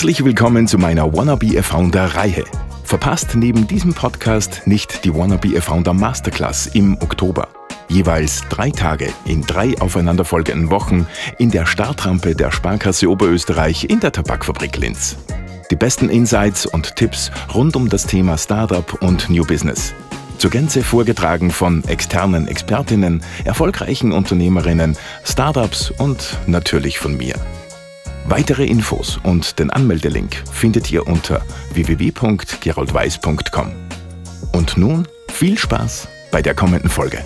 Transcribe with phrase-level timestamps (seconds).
[0.00, 2.44] Herzlich willkommen zu meiner Wannabe a Founder Reihe.
[2.84, 7.48] Verpasst neben diesem Podcast nicht die Wannabe a Founder Masterclass im Oktober.
[7.88, 14.10] Jeweils drei Tage in drei aufeinanderfolgenden Wochen in der Startrampe der Sparkasse Oberösterreich in der
[14.10, 15.18] Tabakfabrik Linz.
[15.70, 19.92] Die besten Insights und Tipps rund um das Thema Startup und New Business.
[20.38, 27.34] Zur Gänze vorgetragen von externen Expertinnen, erfolgreichen Unternehmerinnen, Startups und natürlich von mir.
[28.30, 33.72] Weitere Infos und den Anmeldelink findet ihr unter www.geroldweiß.com.
[34.52, 37.24] Und nun viel Spaß bei der kommenden Folge.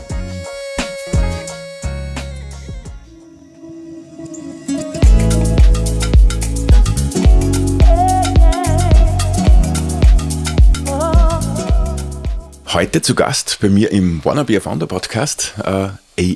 [12.73, 15.89] Heute zu Gast bei mir im Wannabe Founder Podcast äh,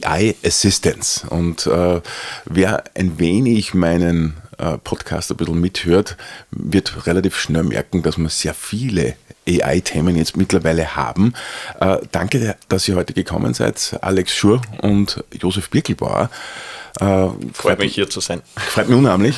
[0.05, 1.27] AI Assistance.
[1.27, 2.03] Und äh,
[2.45, 4.35] wer ein wenig meinen
[4.85, 6.17] Podcast ein bisschen mithört,
[6.51, 9.17] wird relativ schnell merken, dass wir sehr viele
[9.49, 11.33] AI-Themen jetzt mittlerweile haben.
[11.81, 16.31] Äh, danke, dass ihr heute gekommen seid, Alex Schur und Josef Birkelbauer.
[17.01, 18.43] Äh, freut, freut mich hier zu sein.
[18.57, 19.37] Freut mich unheimlich.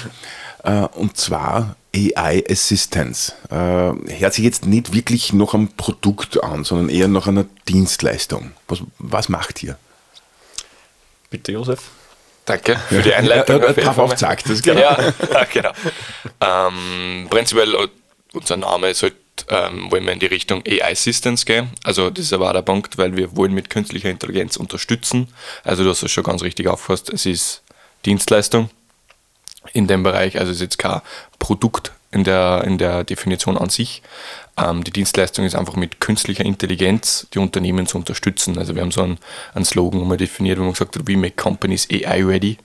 [0.65, 3.33] Äh, und zwar AI Assistance.
[3.51, 8.53] Äh, hört sich jetzt nicht wirklich noch am Produkt an, sondern eher nach einer Dienstleistung.
[8.69, 9.77] Was, was macht ihr?
[11.31, 11.91] Bitte, Josef.
[12.45, 13.63] Danke für die Einleitung.
[13.63, 14.81] Ja, drauf aufgezeigt, das genau.
[14.81, 15.71] Ja, genau.
[16.41, 17.89] Ähm, prinzipiell, äh,
[18.33, 19.15] unser Name ist halt,
[19.49, 21.71] ähm, wollen wir in die Richtung AI Assistance gehen.
[21.85, 25.29] Also, das ist aber der Punkt, weil wir wollen mit künstlicher Intelligenz unterstützen.
[25.65, 27.11] Also, du hast es schon ganz richtig aufgefasst.
[27.11, 27.63] Es ist
[28.05, 28.71] Dienstleistung
[29.73, 30.39] in dem Bereich.
[30.39, 31.01] Also es ist jetzt kein
[31.39, 34.03] Produkt in der, in der Definition an sich.
[34.61, 38.59] Ähm, die Dienstleistung ist einfach mit künstlicher Intelligenz die Unternehmen zu unterstützen.
[38.59, 39.19] Also wir haben so einen,
[39.55, 42.59] einen Slogan mal definiert, wo man gesagt hat, we make companies AI ready.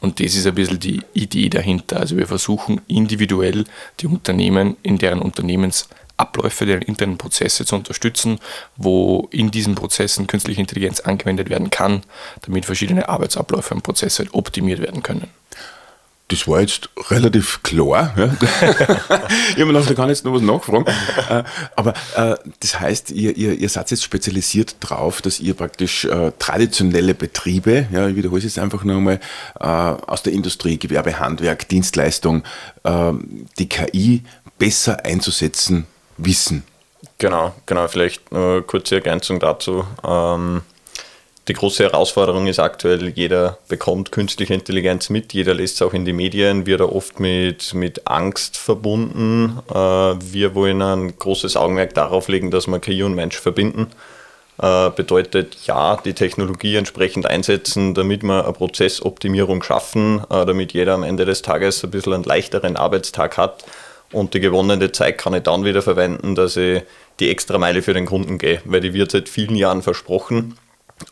[0.00, 2.00] Und das ist ein bisschen die Idee dahinter.
[2.00, 3.64] Also wir versuchen individuell
[4.00, 8.38] die Unternehmen in deren Unternehmensabläufe, deren internen Prozesse zu unterstützen,
[8.76, 12.02] wo in diesen Prozessen künstliche Intelligenz angewendet werden kann,
[12.42, 15.28] damit verschiedene Arbeitsabläufe und Prozesse optimiert werden können
[16.28, 18.14] das war jetzt relativ klar.
[18.16, 18.24] Ja.
[18.40, 20.84] ich habe mir gedacht, da kann ich jetzt noch was nachfragen.
[21.28, 21.42] Äh,
[21.76, 26.32] aber äh, das heißt, ihr, ihr, ihr seid jetzt spezialisiert drauf, dass ihr praktisch äh,
[26.38, 29.20] traditionelle Betriebe, ja, ich wiederhole es jetzt einfach nochmal,
[29.60, 32.44] äh, aus der Industrie, Gewerbe, Handwerk, Dienstleistung,
[32.84, 33.12] äh,
[33.58, 34.22] die KI
[34.58, 36.64] besser einzusetzen wissen.
[37.18, 37.88] Genau, genau.
[37.88, 39.84] Vielleicht eine kurze Ergänzung dazu.
[40.06, 40.62] Ähm,
[41.48, 46.04] die große Herausforderung ist aktuell, jeder bekommt künstliche Intelligenz mit, jeder lässt es auch in
[46.04, 49.58] die Medien, wird er oft mit, mit Angst verbunden.
[49.70, 53.86] Äh, wir wollen ein großes Augenmerk darauf legen, dass wir KI und Mensch verbinden.
[54.60, 60.94] Äh, bedeutet ja, die Technologie entsprechend einsetzen, damit wir eine Prozessoptimierung schaffen, äh, damit jeder
[60.94, 63.64] am Ende des Tages ein bisschen einen leichteren Arbeitstag hat
[64.12, 66.82] und die gewonnene Zeit kann ich dann wieder verwenden, dass ich
[67.20, 70.56] die extra Meile für den Kunden gehe, weil die wird seit vielen Jahren versprochen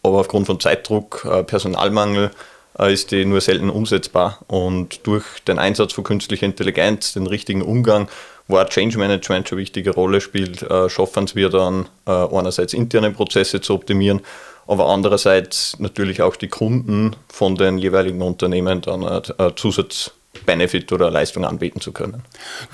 [0.02, 2.30] aber aufgrund von Zeitdruck, äh, Personalmangel
[2.78, 4.41] äh, ist die nur selten umsetzbar.
[4.48, 8.08] Und durch den Einsatz von künstlicher Intelligenz, den richtigen Umgang,
[8.48, 13.10] wo auch Change Management schon eine wichtige Rolle spielt, äh, schaffen wir dann einerseits interne
[13.10, 14.20] Prozesse zu optimieren,
[14.69, 19.22] aber andererseits natürlich auch die Kunden von den jeweiligen Unternehmen dann
[19.56, 20.12] Zusatz
[20.44, 22.22] Benefit oder Leistung anbieten zu können.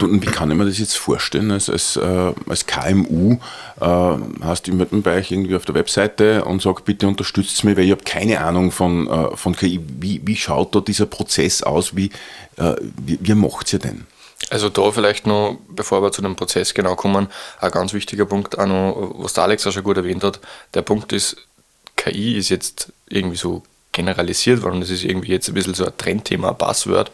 [0.00, 1.50] Und wie kann ich mir das jetzt vorstellen?
[1.50, 3.39] Als, als, äh, als KMU
[3.81, 7.77] äh, hast du jemanden bei euch irgendwie auf der Webseite und sagt, bitte unterstützt mich,
[7.77, 9.81] weil ich habe keine Ahnung von, äh, von KI.
[10.00, 11.95] Wie, wie schaut da dieser Prozess aus?
[11.97, 12.11] Wie,
[12.56, 14.06] äh, wie, wie macht ihr denn?
[14.50, 17.29] Also da vielleicht noch, bevor wir zu dem Prozess genau kommen,
[17.61, 20.41] ein ganz wichtiger Punkt, auch noch, was der Alex auch schon gut erwähnt hat.
[20.75, 21.37] Der Punkt ist,
[21.97, 23.62] KI ist jetzt irgendwie so
[23.93, 24.81] generalisiert worden.
[24.81, 27.11] Das ist irgendwie jetzt ein bisschen so ein Trendthema, ein Passwort.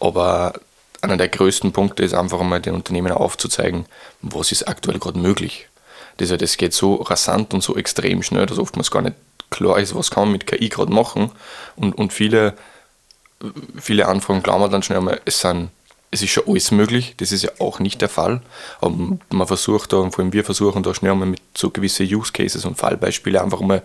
[0.00, 0.54] Aber
[1.02, 3.86] einer der größten Punkte ist einfach einmal den Unternehmen aufzuzeigen,
[4.22, 5.68] was ist aktuell gerade möglich.
[6.18, 9.16] Das, das geht so rasant und so extrem schnell, dass oftmals gar nicht
[9.50, 11.30] klar ist, was kann man mit KI gerade machen.
[11.76, 12.54] Und, und viele,
[13.78, 15.70] viele Anfragen glauben dann schnell einmal, es, sind,
[16.10, 17.14] es ist schon alles möglich.
[17.18, 18.40] Das ist ja auch nicht der Fall.
[18.80, 22.06] Aber man versucht da, und vor allem wir versuchen da schnell einmal mit so gewissen
[22.06, 23.82] Use Cases und Fallbeispielen einfach mal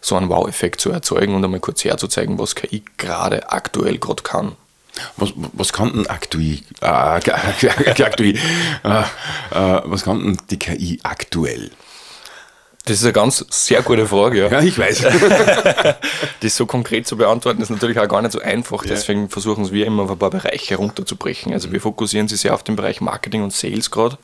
[0.00, 4.56] so einen Wow-Effekt zu erzeugen und einmal kurz herzuzeigen, was KI gerade aktuell gerade kann.
[5.16, 7.20] Was, was kann denn Actui, äh,
[8.02, 8.38] Actui
[8.84, 11.70] äh, äh, was kann denn die KI aktuell?
[12.86, 14.48] Das ist eine ganz sehr gute Frage, ja.
[14.48, 15.02] Ja, ich weiß.
[16.40, 18.84] das so konkret zu beantworten, ist natürlich auch gar nicht so einfach.
[18.84, 18.90] Ja.
[18.90, 21.52] Deswegen versuchen wir immer auf ein paar Bereiche runterzubrechen.
[21.52, 24.16] Also wir fokussieren sich sehr auf den Bereich Marketing und Sales gerade.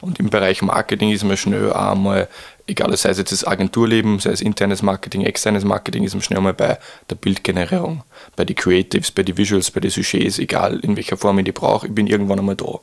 [0.00, 2.28] Und im Bereich Marketing ist man schnell auch mal
[2.66, 6.40] egal sei es jetzt das Agenturleben, sei es internes Marketing, externes Marketing, ist man schnell
[6.40, 6.78] mal bei
[7.08, 8.02] der Bildgenerierung,
[8.34, 11.52] bei den Creatives, bei den Visuals, bei den Sujets, egal in welcher Form ich die
[11.52, 12.80] brauche, ich bin irgendwann einmal da.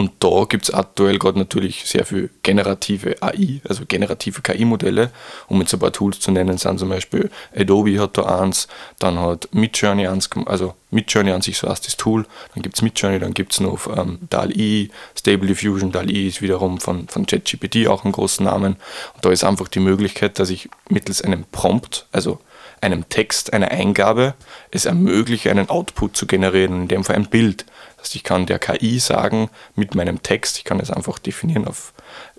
[0.00, 5.10] Und da gibt es aktuell gerade natürlich sehr viel generative AI, also generative KI-Modelle.
[5.46, 8.66] Um jetzt ein paar Tools zu nennen, sind zum Beispiel Adobe hat da eins,
[8.98, 12.24] dann hat Midjourney eins, also Midjourney an sich so erst das Tool,
[12.54, 16.80] dann gibt es Midjourney, dann gibt es noch ähm, DAL-E, Stable Diffusion, DAL-E ist wiederum
[16.80, 18.76] von, von ChatGPT auch einen großen Namen.
[19.16, 22.38] Und da ist einfach die Möglichkeit, dass ich mittels einem Prompt, also
[22.80, 24.34] einem Text, einer Eingabe,
[24.70, 27.66] es ermögliche, einen Output zu generieren, in dem Fall ein Bild.
[28.00, 31.92] Das ich kann der KI sagen, mit meinem Text, ich kann es einfach definieren, auf,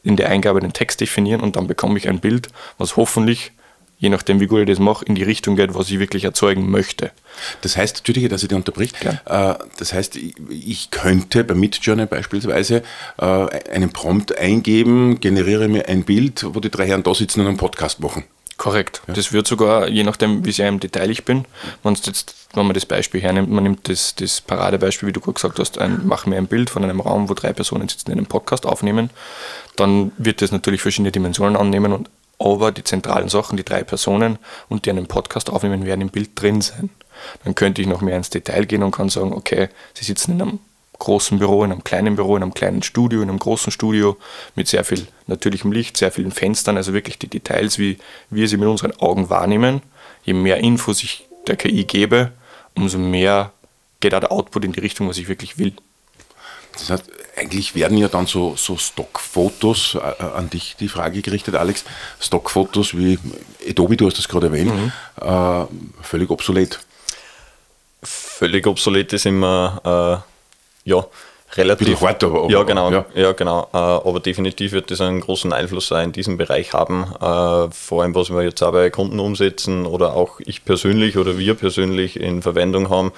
[0.03, 2.47] in der Eingabe den Text definieren und dann bekomme ich ein Bild,
[2.77, 3.51] was hoffentlich,
[3.97, 6.69] je nachdem wie gut ich das mache, in die Richtung geht, was ich wirklich erzeugen
[6.69, 7.11] möchte.
[7.61, 8.97] Das heißt, Entschuldige, dass ich dich unterbricht.
[9.03, 9.51] Ja.
[9.51, 10.17] Äh, das heißt,
[10.49, 12.81] ich könnte bei Midjourney beispielsweise
[13.19, 13.25] äh,
[13.71, 17.57] einen Prompt eingeben, generiere mir ein Bild, wo die drei Herren da sitzen und einen
[17.57, 18.23] Podcast machen.
[18.61, 19.01] Korrekt.
[19.07, 19.15] Ja.
[19.15, 21.45] Das wird sogar, je nachdem, wie sehr im Detail ich bin,
[21.81, 25.33] wenn, jetzt, wenn man das Beispiel hernimmt, man nimmt das, das Paradebeispiel, wie du gerade
[25.33, 28.19] gesagt hast, ein, mach mir ein Bild von einem Raum, wo drei Personen sitzen, in
[28.19, 29.09] einem Podcast aufnehmen,
[29.77, 34.37] dann wird das natürlich verschiedene Dimensionen annehmen und aber die zentralen Sachen, die drei Personen
[34.69, 36.91] und die einen Podcast aufnehmen, werden im Bild drin sein.
[37.43, 40.41] Dann könnte ich noch mehr ins Detail gehen und kann sagen, okay, sie sitzen in
[40.43, 40.59] einem
[41.01, 44.17] großen Büro, in einem kleinen Büro, in einem kleinen Studio, in einem großen Studio
[44.55, 47.97] mit sehr viel natürlichem Licht, sehr vielen Fenstern, also wirklich die Details, wie
[48.29, 49.81] wir sie mit unseren Augen wahrnehmen.
[50.23, 52.31] Je mehr Infos ich der KI gebe,
[52.75, 53.51] umso mehr
[53.99, 55.73] geht auch der Output in die Richtung, was ich wirklich will.
[56.73, 57.05] Das heißt,
[57.35, 61.83] eigentlich werden ja dann so, so Stockfotos, äh, an dich die Frage gerichtet, Alex,
[62.19, 63.17] Stockfotos wie
[63.67, 64.91] Adobe, du hast das gerade erwähnt, mhm.
[65.19, 65.65] äh,
[66.03, 66.79] völlig obsolet.
[68.03, 70.30] Völlig obsolet ist immer äh,
[70.83, 71.05] ja,
[71.55, 71.87] relativ.
[71.87, 72.91] Bisschen hart, aber, ja, genau.
[72.91, 73.05] Ja.
[73.13, 73.67] ja genau.
[73.73, 77.03] Äh, aber definitiv wird das einen großen Einfluss in diesem Bereich haben.
[77.03, 81.37] Äh, vor allem, was wir jetzt auch bei Kunden umsetzen oder auch ich persönlich oder
[81.37, 83.11] wir persönlich in Verwendung haben.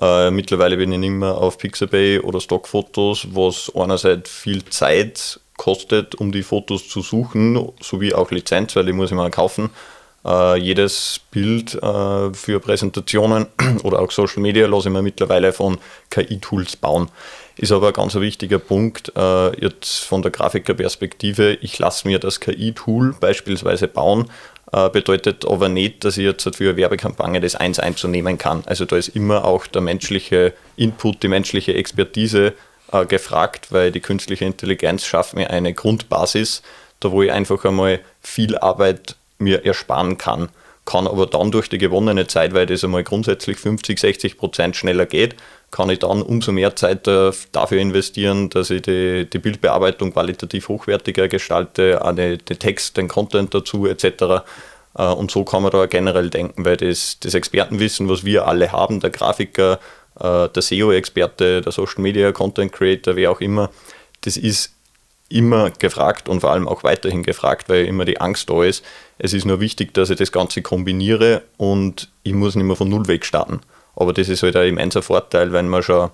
[0.00, 6.14] Äh, mittlerweile bin ich nicht mehr auf Pixabay oder Stockfotos, was einerseits viel Zeit kostet,
[6.16, 9.70] um die Fotos zu suchen, sowie auch Lizenz, weil die muss ich mal kaufen.
[10.26, 13.46] Uh, jedes Bild uh, für Präsentationen
[13.84, 15.78] oder auch Social Media lasse ich mir mittlerweile von
[16.10, 17.12] KI-Tools bauen.
[17.56, 22.40] Ist aber ein ganz wichtiger Punkt, uh, jetzt von der Grafikerperspektive, ich lasse mir das
[22.40, 24.28] KI-Tool beispielsweise bauen,
[24.92, 28.64] bedeutet aber nicht, dass ich jetzt für eine Werbekampagne das eins einzunehmen kann.
[28.66, 32.52] Also da ist immer auch der menschliche Input, die menschliche Expertise
[33.08, 36.62] gefragt, weil die künstliche Intelligenz schafft mir eine Grundbasis,
[36.98, 40.48] da wo ich einfach einmal viel Arbeit mir ersparen kann.
[40.84, 45.06] Kann aber dann durch die gewonnene Zeit, weil das einmal grundsätzlich 50, 60 Prozent schneller
[45.06, 45.34] geht,
[45.72, 51.26] kann ich dann umso mehr Zeit dafür investieren, dass ich die, die Bildbearbeitung qualitativ hochwertiger
[51.26, 54.44] gestalte, den Text, den Content dazu etc.
[54.96, 58.72] Äh, und so kann man da generell denken, weil das, das Expertenwissen, was wir alle
[58.72, 59.78] haben, der Grafiker,
[60.20, 63.70] äh, der SEO-Experte, der Social Media Content Creator, wer auch immer,
[64.22, 64.75] das ist
[65.28, 68.84] immer gefragt und vor allem auch weiterhin gefragt, weil immer die Angst da ist.
[69.18, 72.88] Es ist nur wichtig, dass ich das Ganze kombiniere und ich muss nicht mehr von
[72.88, 73.60] Null weg starten.
[73.96, 76.10] Aber das ist halt ein immenser Vorteil, wenn man schon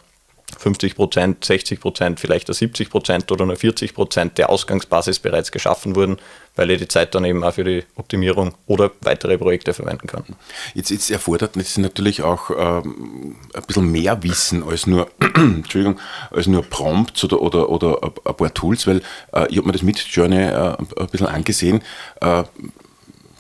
[0.59, 5.97] 50 Prozent, 60 Prozent, vielleicht 70 Prozent oder nur 40 Prozent der Ausgangsbasis bereits geschaffen
[5.97, 6.19] wurden,
[6.57, 10.25] weil ich die Zeit dann eben auch für die Optimierung oder weitere Projekte verwenden kann.
[10.75, 15.99] Jetzt, jetzt erfordert es natürlich auch ähm, ein bisschen mehr Wissen als nur, Entschuldigung,
[16.31, 19.83] als nur Prompts oder, oder, oder ein paar Tools, weil äh, ich habe mir das
[19.83, 21.83] mit Journey äh, ein bisschen angesehen.
[22.21, 22.45] Äh,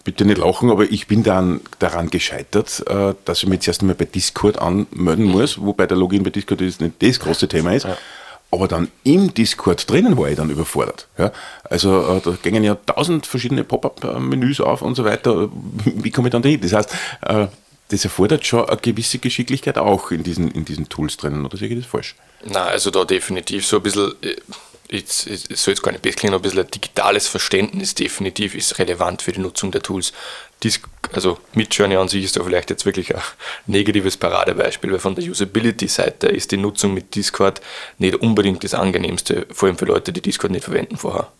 [0.04, 3.80] bitte nicht lachen, aber ich bin dann daran gescheitert, äh, dass ich mich jetzt erst
[3.82, 7.74] einmal bei Discord anmelden muss, wobei der Login bei Discord ist nicht das große Thema
[7.74, 7.86] ist.
[8.50, 11.08] Aber dann im Discord drinnen war ich dann überfordert.
[11.16, 11.32] Ja?
[11.64, 15.48] Also äh, da gingen ja tausend verschiedene Pop-up-Menüs auf und so weiter.
[15.84, 16.60] Wie komme ich dann dahin?
[16.60, 17.46] Das heißt, äh,
[17.88, 21.68] das erfordert schon eine gewisse Geschicklichkeit auch in diesen, in diesen Tools drinnen, oder sehe
[21.68, 22.14] ich das falsch?
[22.44, 24.12] Na, also da definitiv so ein bisschen
[24.92, 28.78] jetzt, es soll jetzt gar nicht besser klingen, ein bisschen ein digitales Verständnis definitiv ist
[28.78, 30.12] relevant für die Nutzung der Tools.
[30.62, 30.80] Dies,
[31.12, 33.22] also Midjourney an sich ist da vielleicht jetzt wirklich ein
[33.66, 37.60] negatives Paradebeispiel, weil von der Usability-Seite ist die Nutzung mit Discord
[37.98, 41.32] nicht unbedingt das angenehmste, vor allem für Leute, die Discord nicht verwenden vorher.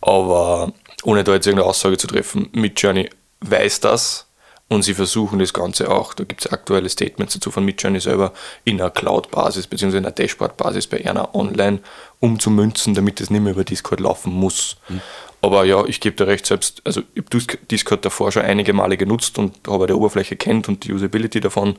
[0.00, 0.72] Aber
[1.02, 3.10] ohne da jetzt irgendeine Aussage zu treffen, Midjourney
[3.40, 4.27] weiß das,
[4.68, 8.32] und sie versuchen das Ganze auch, da gibt es aktuelle Statements dazu von Midjourney selber,
[8.64, 9.96] in einer Cloud-Basis bzw.
[9.96, 11.80] in einer Dashboard-Basis bei einer online
[12.20, 14.76] umzumünzen, damit es nicht mehr über Discord laufen muss.
[14.88, 15.00] Mhm.
[15.40, 18.96] Aber ja, ich gebe dir recht, selbst, also ich habe Discord davor schon einige Male
[18.96, 21.76] genutzt und habe die Oberfläche kennt und die Usability davon.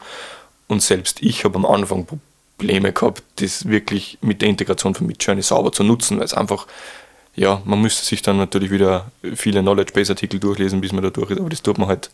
[0.67, 2.08] Und selbst ich habe am Anfang
[2.58, 6.65] Probleme gehabt, das wirklich mit der Integration von Midjourney sauber zu nutzen, weil es einfach
[7.36, 11.39] ja, man müsste sich dann natürlich wieder viele Knowledge-Base-Artikel durchlesen, bis man da durch ist,
[11.39, 12.10] aber das tut man halt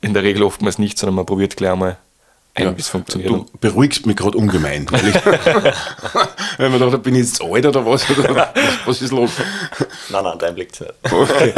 [0.00, 1.98] in der Regel oftmals nicht, sondern man probiert gleich einmal
[2.54, 3.30] ein, ja, wie es funktioniert.
[3.30, 4.86] Du beruhigst mich gerade ungemein.
[4.90, 5.14] Weil, ich,
[6.58, 8.08] weil man dachte, bin ich jetzt alt oder was?
[8.10, 8.52] Oder
[8.86, 9.32] was ist los?
[10.08, 10.94] Nein, nein, dein Blick nicht.
[11.12, 11.52] Okay.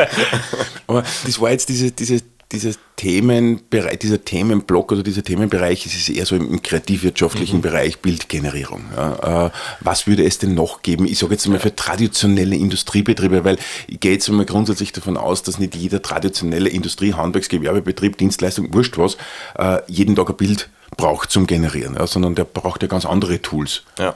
[0.88, 2.20] Aber das war jetzt diese, diese
[2.52, 7.62] dieses Themenbereich, dieser Themenblock oder dieser Themenbereich, es ist eher so im kreativwirtschaftlichen mhm.
[7.62, 8.84] Bereich Bildgenerierung.
[8.96, 9.46] Ja.
[9.46, 9.50] Äh,
[9.80, 11.04] was würde es denn noch geben?
[11.04, 15.42] Ich sage jetzt mal für traditionelle Industriebetriebe, weil ich gehe jetzt mal grundsätzlich davon aus,
[15.42, 19.18] dass nicht jeder traditionelle Industrie-, Handwerksgewerbebetrieb, Dienstleistung, wurscht was,
[19.58, 23.42] äh, jeden Tag ein Bild braucht zum Generieren, ja, sondern der braucht ja ganz andere
[23.42, 23.82] Tools.
[23.98, 24.14] Ja.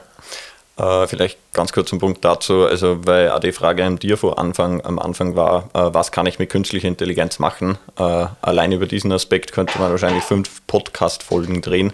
[0.75, 4.39] Äh, vielleicht ganz kurz ein Punkt dazu, also weil auch die Frage an dir vor
[4.39, 7.77] Anfang, am Anfang war, äh, was kann ich mit künstlicher Intelligenz machen?
[7.97, 11.93] Äh, allein über diesen Aspekt könnte man wahrscheinlich fünf Podcast-Folgen drehen.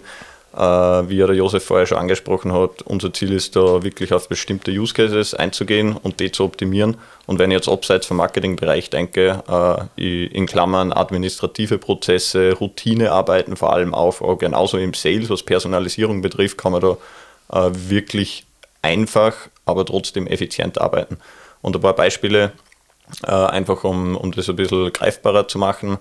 [0.56, 4.72] Äh, wie der Josef vorher schon angesprochen hat, unser Ziel ist da wirklich auf bestimmte
[4.72, 6.96] Use Cases einzugehen und die zu optimieren.
[7.26, 9.44] Und wenn ich jetzt abseits vom Marketingbereich denke,
[9.96, 16.58] äh, in Klammern administrative Prozesse, Routinearbeiten vor allem auf, genauso im Sales, was Personalisierung betrifft,
[16.58, 16.96] kann man da
[17.52, 18.44] äh, wirklich
[18.82, 19.34] einfach,
[19.64, 21.18] aber trotzdem effizient arbeiten.
[21.62, 22.52] Und ein paar Beispiele,
[23.24, 25.98] äh, einfach um, um das ein bisschen greifbarer zu machen.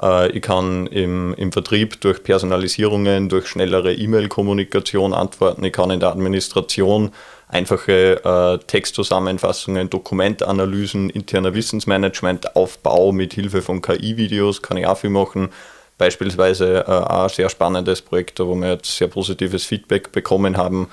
[0.00, 5.64] Äh, ich kann im, im Vertrieb durch Personalisierungen, durch schnellere E-Mail-Kommunikation antworten.
[5.64, 7.12] Ich kann in der Administration
[7.48, 15.10] einfache äh, Textzusammenfassungen, Dokumentanalysen, interner Wissensmanagement, Aufbau mit Hilfe von KI-Videos, kann ich auch viel
[15.10, 15.48] machen.
[15.96, 20.88] Beispielsweise äh, auch ein sehr spannendes Projekt, wo wir jetzt sehr positives Feedback bekommen haben,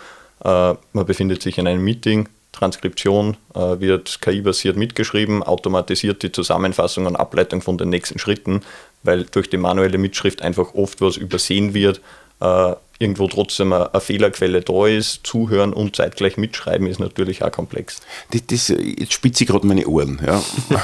[0.49, 7.15] man befindet sich in einem Meeting, Transkription äh, wird KI-basiert mitgeschrieben, automatisiert die Zusammenfassung und
[7.17, 8.61] Ableitung von den nächsten Schritten,
[9.03, 11.99] weil durch die manuelle Mitschrift einfach oft was übersehen wird,
[12.39, 15.25] äh, irgendwo trotzdem eine, Fehlerquelle da ist.
[15.25, 18.01] Zuhören und zeitgleich mitschreiben ist natürlich auch komplex.
[18.31, 20.19] Das, das, jetzt spitze ich gerade meine Ohren.
[20.25, 20.41] Ja.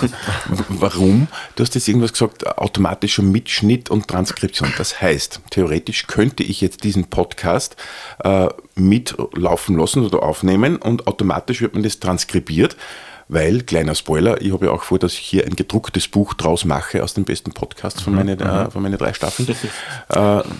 [0.69, 1.27] Warum?
[1.55, 4.73] Du hast jetzt irgendwas gesagt, automatischer Mitschnitt und Transkription.
[4.77, 7.75] Das heißt, theoretisch könnte ich jetzt diesen Podcast
[8.23, 12.75] äh, mitlaufen lassen oder aufnehmen und automatisch wird man das transkribiert
[13.31, 16.65] weil, kleiner Spoiler, ich habe ja auch vor, dass ich hier ein gedrucktes Buch draus
[16.65, 18.19] mache aus den besten Podcasts von, mhm.
[18.19, 18.71] meine, äh, mhm.
[18.71, 19.47] von meinen drei Staffeln.
[19.49, 19.53] äh,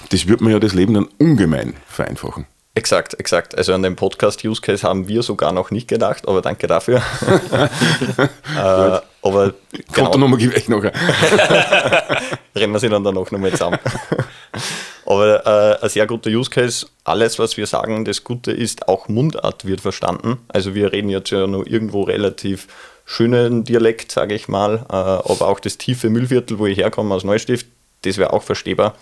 [0.10, 2.46] das wird mir ja das Leben dann ungemein vereinfachen.
[2.74, 3.58] Exakt, exakt.
[3.58, 7.02] Also an den Podcast-Use-Case haben wir sogar noch nicht gedacht, aber danke dafür.
[7.52, 9.92] äh, aber genau.
[9.94, 10.82] Kontonummer gebe ich noch.
[12.56, 13.80] Rennen wir sie dann, dann noch mal zusammen.
[15.12, 16.88] aber äh, ein sehr guter Use-Case.
[17.04, 20.38] Alles, was wir sagen, das Gute ist, auch Mundart wird verstanden.
[20.48, 22.68] Also wir reden jetzt ja nur irgendwo relativ
[23.06, 27.24] schönen Dialekt, sage ich mal, äh, aber auch das tiefe Müllviertel, wo ich herkomme aus
[27.24, 27.68] Neustift,
[28.04, 28.96] das wäre auch verstehbar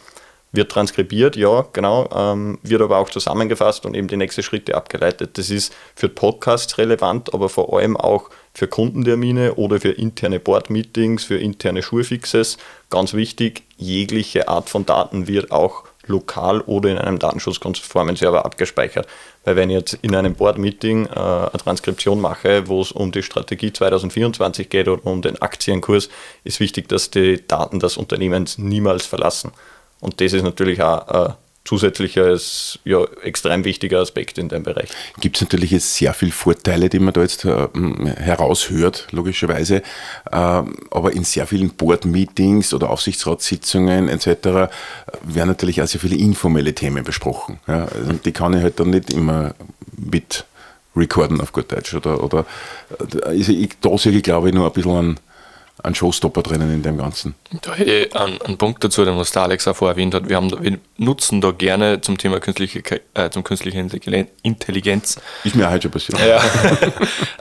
[0.52, 5.38] wird transkribiert, ja, genau, ähm, wird aber auch zusammengefasst und eben die nächsten Schritte abgeleitet.
[5.38, 11.24] Das ist für Podcasts relevant, aber vor allem auch für Kundentermine oder für interne Board-Meetings,
[11.24, 12.58] für interne Schulfixes.
[12.90, 19.08] Ganz wichtig, jegliche Art von Daten wird auch lokal oder in einem datenschutzkonformen Server abgespeichert.
[19.46, 23.24] Weil wenn ich jetzt in einem Board-Meeting äh, eine Transkription mache, wo es um die
[23.24, 26.10] Strategie 2024 geht oder um den Aktienkurs,
[26.44, 29.52] ist wichtig, dass die Daten des Unternehmens niemals verlassen.
[30.02, 31.34] Und das ist natürlich auch ein
[31.70, 32.36] zusätzlicher,
[32.84, 34.90] ja, extrem wichtiger Aspekt in dem Bereich.
[35.20, 37.68] Gibt es natürlich jetzt sehr viele Vorteile, die man da jetzt äh,
[38.18, 39.76] heraushört, logischerweise.
[39.76, 39.84] Äh,
[40.32, 44.72] aber in sehr vielen Board-Meetings oder Aufsichtsratssitzungen etc.
[45.22, 47.60] werden natürlich auch sehr viele informelle Themen besprochen.
[47.68, 49.54] Ja, also die kann ich halt dann nicht immer
[49.96, 50.46] mit
[50.96, 51.94] recorden auf gut Deutsch.
[51.94, 52.48] Oder, oder
[53.24, 55.20] also ich, da sehe ich, glaube ich, nur ein bisschen an
[55.84, 57.36] ein Showstopper drinnen in dem Ganzen.
[57.62, 60.28] Da hätte ich einen, einen Punkt dazu, den was der Alex auch vorher erwähnt hat.
[60.28, 62.82] Wir, haben, wir nutzen da gerne zum Thema künstliche,
[63.14, 63.80] äh, zum künstliche
[64.44, 65.20] Intelligenz.
[65.44, 66.20] Ist mir halt schon passiert.
[66.20, 66.42] Ja,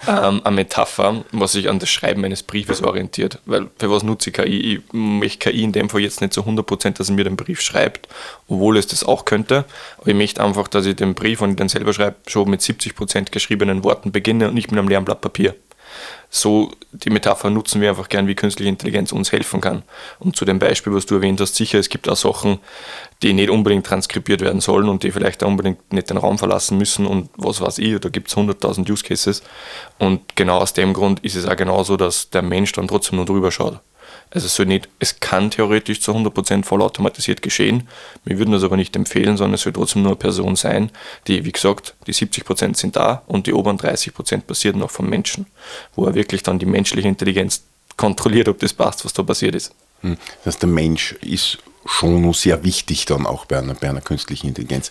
[0.28, 3.40] ähm, eine Metapher, was sich an das Schreiben eines Briefes orientiert.
[3.46, 4.76] Weil für was nutze ich KI?
[4.76, 7.60] Ich möchte KI in dem Fall jetzt nicht zu 100%, dass er mir den Brief
[7.60, 8.08] schreibt,
[8.46, 9.64] obwohl es das auch könnte.
[9.98, 12.60] Aber ich möchte einfach, dass ich den Brief, wenn ich den selber schreibe, schon mit
[12.60, 15.54] 70% geschriebenen Worten beginne und nicht mit einem leeren Blatt Papier
[16.30, 19.82] so die Metapher nutzen wir einfach gern, wie künstliche Intelligenz uns helfen kann.
[20.18, 22.58] Und zu dem Beispiel, was du erwähnt hast, sicher, es gibt auch Sachen,
[23.22, 26.78] die nicht unbedingt transkribiert werden sollen und die vielleicht auch unbedingt nicht den Raum verlassen
[26.78, 29.42] müssen und was weiß ich, da gibt es 100.000 Use Cases.
[29.98, 33.26] Und genau aus dem Grund ist es auch genauso, dass der Mensch dann trotzdem nur
[33.26, 33.80] drüber schaut.
[34.30, 37.88] Also es soll nicht, es kann theoretisch zu 100% vollautomatisiert geschehen.
[38.24, 40.90] Wir würden das aber nicht empfehlen, sondern es soll trotzdem nur eine Person sein,
[41.26, 45.46] die, wie gesagt, die 70% sind da und die oberen 30% passieren noch vom Menschen,
[45.94, 47.62] wo er wirklich dann die menschliche Intelligenz
[47.96, 49.74] kontrolliert, ob das passt, was da passiert ist.
[50.02, 50.16] Hm.
[50.44, 54.48] Das heißt, der Mensch ist schon sehr wichtig dann auch bei einer, bei einer künstlichen
[54.48, 54.90] Intelligenz.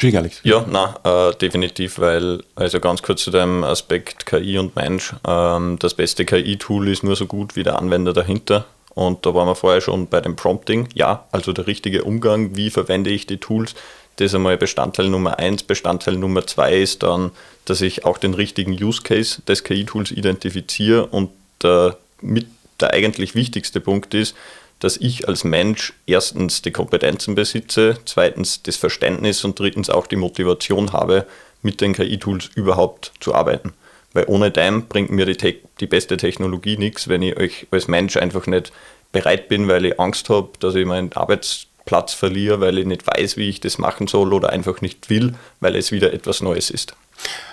[0.00, 0.40] Entschuldigung, Alex.
[0.44, 5.78] Ja, nein, äh, definitiv, weil, also ganz kurz zu dem Aspekt KI und Mensch, ähm,
[5.78, 8.64] das beste KI-Tool ist nur so gut wie der Anwender dahinter.
[8.94, 10.88] Und da waren wir vorher schon bei dem Prompting.
[10.94, 13.74] Ja, also der richtige Umgang, wie verwende ich die Tools,
[14.16, 15.64] das ist einmal Bestandteil Nummer eins.
[15.64, 17.30] Bestandteil Nummer zwei ist dann,
[17.66, 21.28] dass ich auch den richtigen Use Case des KI-Tools identifiziere und
[21.62, 21.90] äh,
[22.22, 22.46] mit
[22.80, 24.34] der eigentlich wichtigste Punkt ist,
[24.80, 30.16] dass ich als Mensch erstens die Kompetenzen besitze, zweitens das Verständnis und drittens auch die
[30.16, 31.26] Motivation habe,
[31.62, 33.74] mit den KI-Tools überhaupt zu arbeiten.
[34.12, 38.16] Weil ohne dem bringt mir die, die beste Technologie nichts, wenn ich euch als Mensch
[38.16, 38.72] einfach nicht
[39.12, 43.36] bereit bin, weil ich Angst habe, dass ich meinen Arbeitsplatz verliere, weil ich nicht weiß,
[43.36, 46.94] wie ich das machen soll oder einfach nicht will, weil es wieder etwas Neues ist.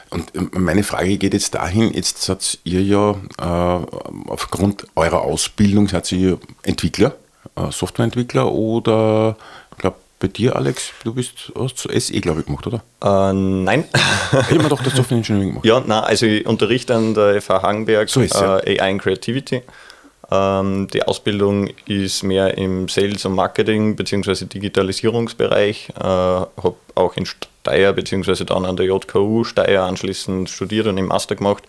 [0.09, 3.85] Und ähm, meine Frage geht jetzt dahin, jetzt seid ihr ja äh,
[4.29, 7.15] aufgrund eurer Ausbildung, seid ihr Entwickler,
[7.55, 9.35] äh, Softwareentwickler oder,
[9.71, 12.81] ich glaube, bei dir, Alex, du bist hast zu SE, glaube ich, gemacht, oder?
[13.03, 13.83] Äh, nein.
[14.49, 15.65] ich habe doch das Software Engineering gemacht.
[15.65, 18.59] Ja, nein, also ich unterrichte an der FH Hagenberg so ja.
[18.59, 19.61] äh, AI and Creativity.
[20.29, 24.45] Ähm, die Ausbildung ist mehr im Sales und Marketing bzw.
[24.45, 25.89] Digitalisierungsbereich.
[25.95, 27.25] Äh, habe auch in
[27.67, 28.45] Steyr bzw.
[28.45, 31.63] dann an der JKU Steyr anschließend studiert und im Master gemacht.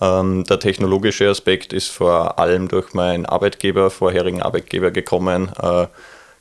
[0.00, 5.50] Ähm, der technologische Aspekt ist vor allem durch meinen Arbeitgeber, vorherigen Arbeitgeber gekommen.
[5.62, 5.86] Äh,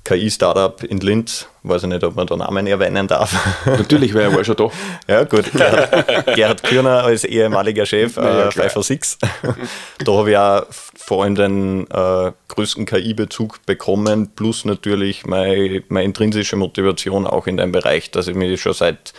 [0.05, 1.47] KI-Startup in Linz.
[1.63, 3.33] Weiß ich nicht, ob man da Namen erwähnen darf.
[3.65, 4.69] Natürlich, weil er war schon da.
[5.07, 5.51] ja, gut.
[5.51, 9.17] Gerhard, Gerhard Kürner als ehemaliger Chef, äh, 546.
[10.05, 10.65] da habe ich auch
[11.05, 17.57] vor allem den äh, größten KI-Bezug bekommen, plus natürlich meine, meine intrinsische Motivation auch in
[17.57, 19.13] dem Bereich, dass ich mich schon seit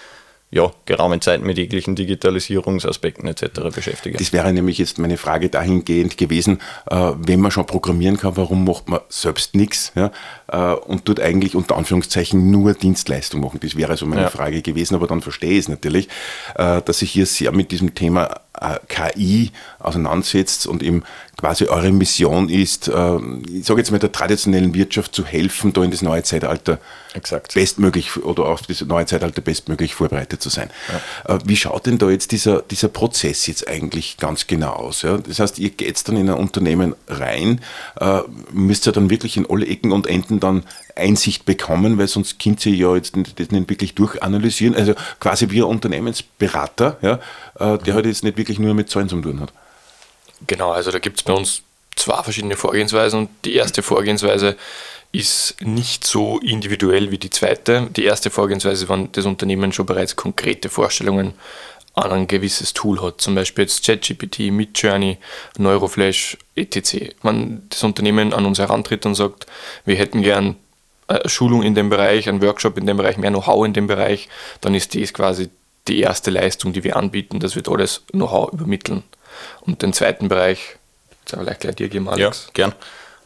[0.51, 3.75] ja, geraumen Zeit mit jeglichen Digitalisierungsaspekten etc.
[3.75, 4.19] beschäftige.
[4.19, 8.65] Das wäre nämlich jetzt meine Frage dahingehend gewesen, äh, wenn man schon programmieren kann, warum
[8.65, 10.11] macht man selbst nichts ja,
[10.49, 13.61] äh, und tut eigentlich unter Anführungszeichen nur Dienstleistung machen?
[13.61, 14.31] Das wäre so meine ja.
[14.31, 16.09] Frage gewesen, aber dann verstehe ich es natürlich,
[16.57, 18.41] äh, dass sich hier sehr mit diesem Thema
[18.89, 21.03] KI auseinandersetzt und eben
[21.39, 23.19] quasi eure Mission ist, äh,
[23.53, 26.79] ich sage jetzt mal der traditionellen Wirtschaft zu helfen, da in das neue Zeitalter
[27.13, 27.55] Exakt.
[27.55, 30.71] bestmöglich oder auf das neue Zeitalter bestmöglich vorbereitet zu sein.
[31.27, 31.37] Ja.
[31.37, 35.03] Äh, wie schaut denn da jetzt dieser, dieser Prozess jetzt eigentlich ganz genau aus?
[35.03, 35.19] Ja?
[35.19, 37.61] Das heißt, ihr geht dann in ein Unternehmen rein,
[38.53, 40.65] müsst ihr dann wirklich in alle Ecken und Enden dann
[40.97, 44.75] Einsicht bekommen, weil sonst könnt ihr ja jetzt das nicht wirklich durchanalysieren.
[44.75, 47.21] Also quasi wie ein Unternehmensberater, ja,
[47.59, 49.53] äh, der halt jetzt nicht wirklich nur mit Zahlen zu tun hat.
[50.47, 51.63] Genau, also da gibt es bei uns
[51.95, 54.57] zwei verschiedene Vorgehensweisen und die erste Vorgehensweise
[55.13, 57.89] ist nicht so individuell wie die zweite.
[57.97, 61.33] Die erste Vorgehensweise, wenn das Unternehmen schon bereits konkrete Vorstellungen
[61.95, 65.17] an ein gewisses Tool hat, zum Beispiel jetzt ChatGPT, Midjourney,
[65.57, 67.15] Neuroflash, etc.
[67.23, 69.47] Wenn das Unternehmen an uns herantritt und sagt,
[69.87, 70.57] wir hätten gern
[71.09, 74.29] eine Schulung in dem Bereich, ein Workshop in dem Bereich, mehr Know-how in dem Bereich,
[74.61, 75.49] dann ist das quasi
[75.89, 79.03] die erste Leistung, die wir anbieten, dass wir da das Know-how übermitteln.
[79.61, 80.77] Und den zweiten Bereich,
[81.21, 82.47] jetzt aber gleich dir geben, Alex.
[82.47, 82.75] Ja, gern.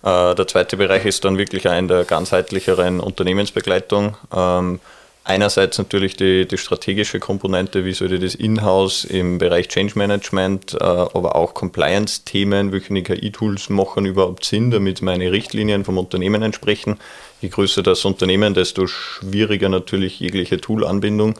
[0.02, 4.16] Äh, der zweite Bereich ist dann wirklich ein der ganzheitlicheren Unternehmensbegleitung.
[4.34, 4.80] Ähm,
[5.24, 10.82] einerseits natürlich die, die, strategische Komponente, wie sollte das in-house im Bereich Change Management, äh,
[10.82, 16.98] aber auch Compliance-Themen, welche KI-Tools machen überhaupt Sinn, damit meine Richtlinien vom Unternehmen entsprechen.
[17.42, 21.38] Je größer das Unternehmen, desto schwieriger natürlich jegliche Tool-Anbindung.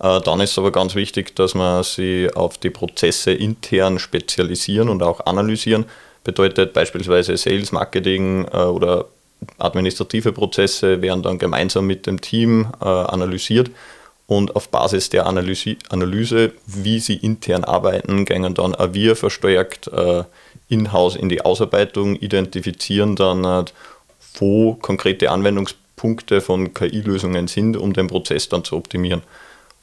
[0.00, 5.02] Äh, dann ist aber ganz wichtig, dass man sie auf die Prozesse intern spezialisieren und
[5.02, 5.84] auch analysieren.
[6.24, 9.06] Bedeutet beispielsweise Sales, Marketing äh, oder
[9.58, 13.70] administrative Prozesse werden dann gemeinsam mit dem Team äh, analysiert
[14.26, 19.90] und auf Basis der Analyse, wie sie intern arbeiten, gehen dann auch wir verstärkt
[20.70, 23.66] in-house in die Ausarbeitung, identifizieren dann,
[24.38, 29.20] wo konkrete Anwendungspunkte von KI-Lösungen sind, um den Prozess dann zu optimieren.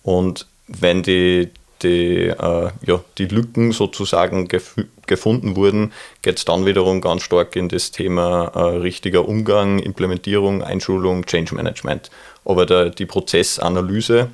[0.03, 1.49] Und wenn die,
[1.81, 4.75] die, äh, ja, die Lücken sozusagen gef
[5.07, 10.63] gefunden wurden, geht es dann wiederum ganz stark in das Thema äh, richtiger Umgang, Implementierung,
[10.63, 12.09] Einschulung, Change Management.
[12.45, 14.29] Aber der, die Prozessanalyse,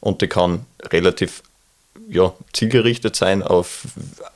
[0.00, 1.42] und die kann relativ
[2.08, 3.84] ja, zielgerichtet sein auf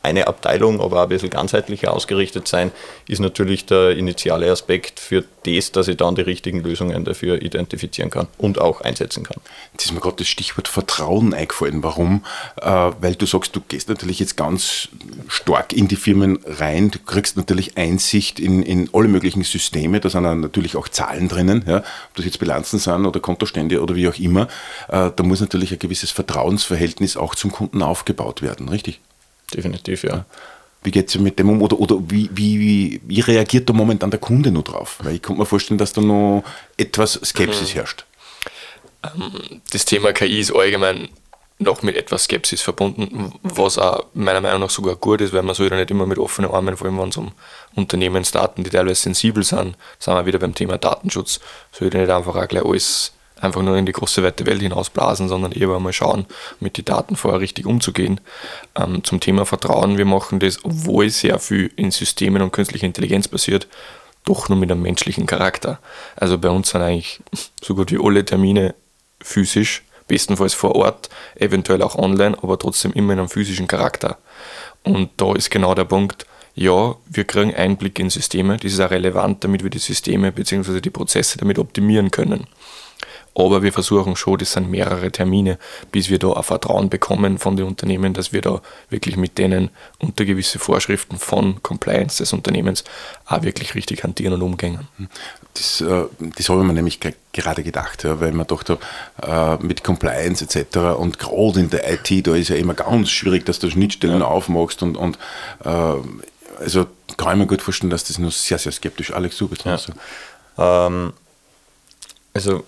[0.03, 2.71] eine Abteilung, aber auch ein bisschen ganzheitlicher ausgerichtet sein,
[3.09, 8.11] ist natürlich der initiale Aspekt für das, dass ich dann die richtigen Lösungen dafür identifizieren
[8.11, 9.41] kann und auch einsetzen kann.
[9.73, 11.83] Jetzt ist mir gerade das Stichwort Vertrauen eingefallen.
[11.83, 12.25] Warum?
[12.61, 14.89] Äh, weil du sagst, du gehst natürlich jetzt ganz
[15.29, 20.11] stark in die Firmen rein, du kriegst natürlich Einsicht in, in alle möglichen Systeme, da
[20.11, 24.09] sind natürlich auch Zahlen drinnen, ja, ob das jetzt Bilanzen sind oder Kontostände oder wie
[24.09, 24.49] auch immer.
[24.89, 29.01] Äh, da muss natürlich ein gewisses Vertrauensverhältnis auch zum Kunden aufgebaut werden, richtig?
[29.55, 30.25] Definitiv, ja.
[30.83, 31.63] Wie geht es mit dem um?
[31.63, 34.99] Oder, oder wie, wie, wie reagiert da momentan der Kunde nur drauf?
[35.03, 36.45] Weil ich kann mir vorstellen, dass da noch
[36.77, 37.75] etwas Skepsis mhm.
[37.75, 38.05] herrscht.
[39.05, 41.09] Ähm, das Thema KI ist allgemein
[41.59, 45.55] noch mit etwas Skepsis verbunden, was auch meiner Meinung nach sogar gut ist, weil man
[45.55, 47.33] sollte nicht immer mit offenen Armen, vor allem wenn es um
[47.75, 51.41] Unternehmensdaten, die teilweise sensibel sind, sind wir wieder beim Thema Datenschutz,
[51.73, 55.53] sollte nicht einfach auch gleich alles einfach nur in die große weite Welt hinausblasen, sondern
[55.53, 56.27] eher mal schauen,
[56.61, 58.21] mit den Daten vorher richtig umzugehen.
[58.75, 63.29] Ähm, zum Thema Vertrauen, wir machen das, obwohl sehr viel in Systemen und künstlicher Intelligenz
[63.29, 63.69] passiert,
[64.25, 65.79] doch nur mit einem menschlichen Charakter.
[66.17, 67.21] Also bei uns sind eigentlich
[67.63, 68.75] so gut wie alle Termine
[69.21, 74.19] physisch, bestenfalls vor Ort, eventuell auch online, aber trotzdem immer in einem physischen Charakter.
[74.83, 78.91] Und da ist genau der Punkt, ja, wir kriegen Einblick in Systeme, das ist auch
[78.91, 80.81] relevant, damit wir die Systeme bzw.
[80.81, 82.47] die Prozesse damit optimieren können.
[83.39, 85.59] Aber wir versuchen schon, das sind mehrere Termine,
[85.93, 89.69] bis wir da ein Vertrauen bekommen von den Unternehmen, dass wir da wirklich mit denen
[89.99, 92.83] unter gewisse Vorschriften von Compliance des Unternehmens
[93.27, 94.89] auch wirklich richtig hantieren und umgehen.
[95.53, 98.79] Das, äh, das habe ich mir nämlich gerade gedacht, ja, weil man dachte,
[99.23, 100.99] äh, mit Compliance etc.
[100.99, 104.27] und gerade in der IT, da ist ja immer ganz schwierig, dass du Schnittstellen ja.
[104.27, 105.19] aufmachst und, und
[105.63, 105.95] äh,
[106.59, 106.87] also
[107.19, 109.13] kann ich mir gut vorstellen, dass das nur sehr, sehr skeptisch.
[109.13, 109.77] Alex, du bist ja.
[109.77, 109.93] so.
[110.57, 111.13] Ähm,
[112.37, 112.65] also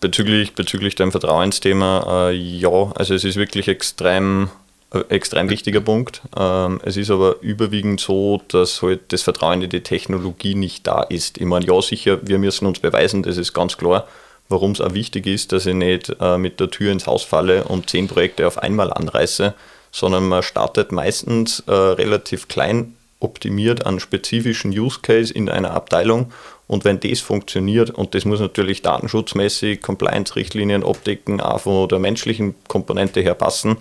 [0.00, 4.50] bezüglich, bezüglich deinem Vertrauensthema, äh, ja, also es ist wirklich extrem,
[4.92, 6.22] äh, extrem wichtiger Punkt.
[6.36, 11.02] Ähm, es ist aber überwiegend so, dass halt das Vertrauen in die Technologie nicht da
[11.02, 11.38] ist.
[11.38, 14.08] Ich meine, ja sicher, wir müssen uns beweisen, das ist ganz klar,
[14.48, 17.62] warum es auch wichtig ist, dass ich nicht äh, mit der Tür ins Haus falle
[17.62, 19.54] und zehn Projekte auf einmal anreiße,
[19.92, 26.32] sondern man startet meistens äh, relativ klein optimiert an spezifischen Use Case in einer Abteilung
[26.72, 32.54] und wenn das funktioniert, und das muss natürlich datenschutzmäßig, Compliance-Richtlinien, Optiken, auch von der menschlichen
[32.66, 33.76] Komponente her passen,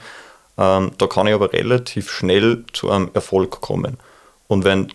[0.58, 3.96] ähm, da kann ich aber relativ schnell zu einem Erfolg kommen.
[4.50, 4.92] Und wenn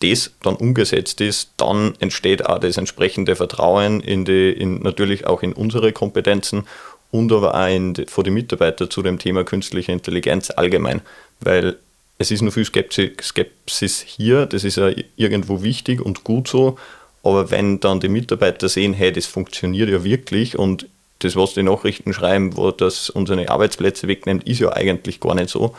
[0.00, 5.42] das dann umgesetzt ist, dann entsteht auch das entsprechende Vertrauen in die, in, natürlich auch
[5.42, 6.66] in unsere Kompetenzen
[7.10, 11.00] und aber auch in die, vor die Mitarbeiter zu dem Thema künstliche Intelligenz allgemein.
[11.40, 11.78] Weil
[12.18, 16.76] es ist nur viel Skepsis hier, das ist ja irgendwo wichtig und gut so,
[17.22, 20.86] aber wenn dann die Mitarbeiter sehen, hey, das funktioniert ja wirklich und
[21.18, 25.50] das, was die Nachrichten schreiben, wo das unsere Arbeitsplätze wegnimmt, ist ja eigentlich gar nicht
[25.50, 25.74] so,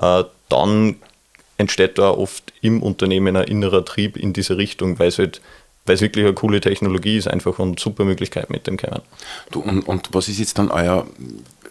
[0.00, 0.96] äh, dann
[1.56, 5.40] entsteht da oft im Unternehmen ein innerer Trieb in diese Richtung, weil es halt
[5.84, 9.02] weil es wirklich eine coole Technologie ist, einfach und super Möglichkeit mit dem kommen.
[9.50, 11.06] Du, und, und was ist jetzt dann euer,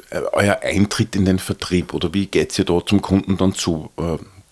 [0.09, 3.53] äh, euer Eintritt in den Vertrieb oder wie geht es ihr da zum Kunden dann
[3.53, 3.89] zu?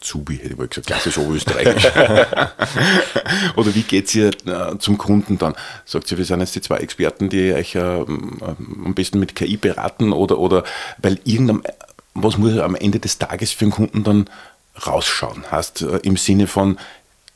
[0.01, 1.85] Zubi, hätte ich mal gesagt, klassisch Oberösterreichisch.
[3.55, 5.55] Oder wie geht es ihr äh, zum Kunden dann?
[5.85, 9.57] Sagt ihr, wir sind jetzt die zwei Experten, die euch äh, am besten mit KI
[9.57, 10.63] beraten oder, oder
[10.99, 11.63] weil irgendein,
[12.13, 14.29] was muss am Ende des Tages für den Kunden dann
[14.85, 15.43] rausschauen?
[15.51, 16.77] Heißt äh, im Sinne von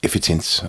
[0.01, 0.63] Effizienz,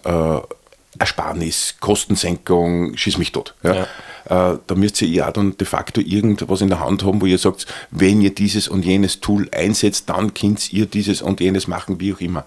[0.98, 3.54] Ersparnis, Kostensenkung, schieß mich tot.
[3.62, 3.74] Ja?
[3.74, 3.86] ja.
[4.26, 7.38] Äh, da müsst ihr ja dann de facto irgendwas in der Hand haben, wo ihr
[7.38, 12.00] sagt, wenn ihr dieses und jenes Tool einsetzt, dann könnt ihr dieses und jenes machen,
[12.00, 12.44] wie auch immer.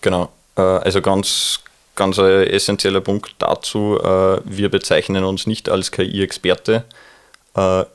[0.00, 0.30] Genau.
[0.56, 1.60] Äh, also ganz,
[1.94, 6.84] ganz ein essentieller Punkt dazu, äh, wir bezeichnen uns nicht als KI-Experte.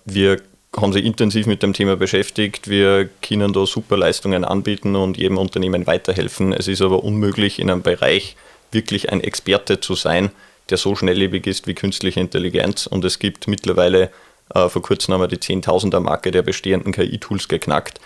[0.06, 0.38] Wir
[0.76, 2.68] haben sich intensiv mit dem Thema beschäftigt.
[2.68, 6.54] Wir können da super Leistungen anbieten und jedem Unternehmen weiterhelfen.
[6.54, 8.36] Es ist aber unmöglich, in einem Bereich
[8.72, 10.30] wirklich ein Experte zu sein,
[10.70, 12.88] der so schnelllebig ist wie künstliche Intelligenz.
[12.88, 14.12] Und es gibt mittlerweile,
[14.54, 18.00] äh, vor kurzem haben wir die 10.000er Marke der bestehenden KI-Tools geknackt.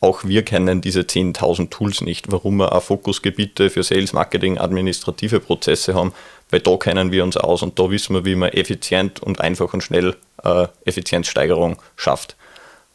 [0.00, 5.40] Auch wir kennen diese 10.000 Tools nicht, warum wir auch Fokusgebiete für Sales, Marketing, administrative
[5.40, 6.12] Prozesse haben,
[6.50, 9.74] weil da kennen wir uns aus und da wissen wir, wie man effizient und einfach
[9.74, 12.36] und schnell äh, Effizienzsteigerung schafft.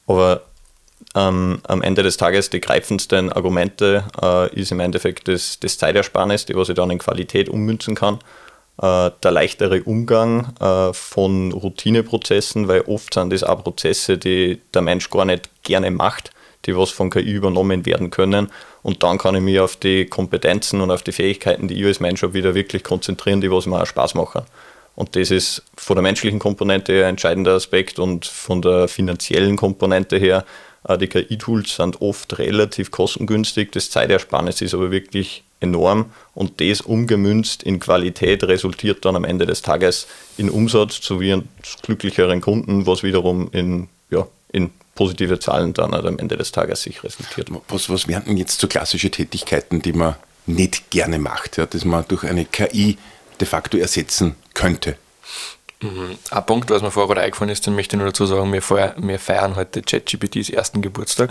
[0.07, 0.43] Aber
[1.13, 6.45] ähm, am Ende des Tages die greifendsten Argumente äh, ist im Endeffekt das, das Zeitersparnis,
[6.45, 8.19] die was ich dann in Qualität ummünzen kann
[8.81, 15.09] der leichtere Umgang äh, von Routineprozessen, weil oft sind das auch Prozesse, die der Mensch
[15.11, 16.31] gar nicht gerne macht,
[16.65, 18.51] die was von KI übernommen werden können.
[18.81, 21.99] Und dann kann ich mich auf die Kompetenzen und auf die Fähigkeiten, die ich als
[21.99, 24.41] Mensch habe, wieder wirklich konzentrieren, die was mir auch Spaß machen.
[24.95, 29.55] Und das ist von der menschlichen Komponente her ein entscheidender Aspekt und von der finanziellen
[29.55, 30.45] Komponente her,
[30.87, 36.81] äh, die KI-Tools sind oft relativ kostengünstig, das Zeitersparnis ist aber wirklich enorm und das
[36.81, 41.47] umgemünzt in Qualität resultiert dann am Ende des Tages in Umsatz sowie in
[41.81, 47.03] glücklicheren Kunden, was wiederum in, ja, in positive Zahlen dann am Ende des Tages sich
[47.03, 47.49] resultiert.
[47.69, 51.85] Was, was wären denn jetzt so klassische Tätigkeiten, die man nicht gerne macht, ja, dass
[51.85, 52.97] man durch eine KI
[53.39, 54.97] de facto ersetzen könnte?
[55.83, 56.17] Mhm.
[56.31, 58.93] Ein Punkt, was mir vorher eingefallen ist, den möchte ich nur dazu sagen, wir, feiern,
[58.97, 61.29] wir feiern heute ChatGPTs ersten Geburtstag.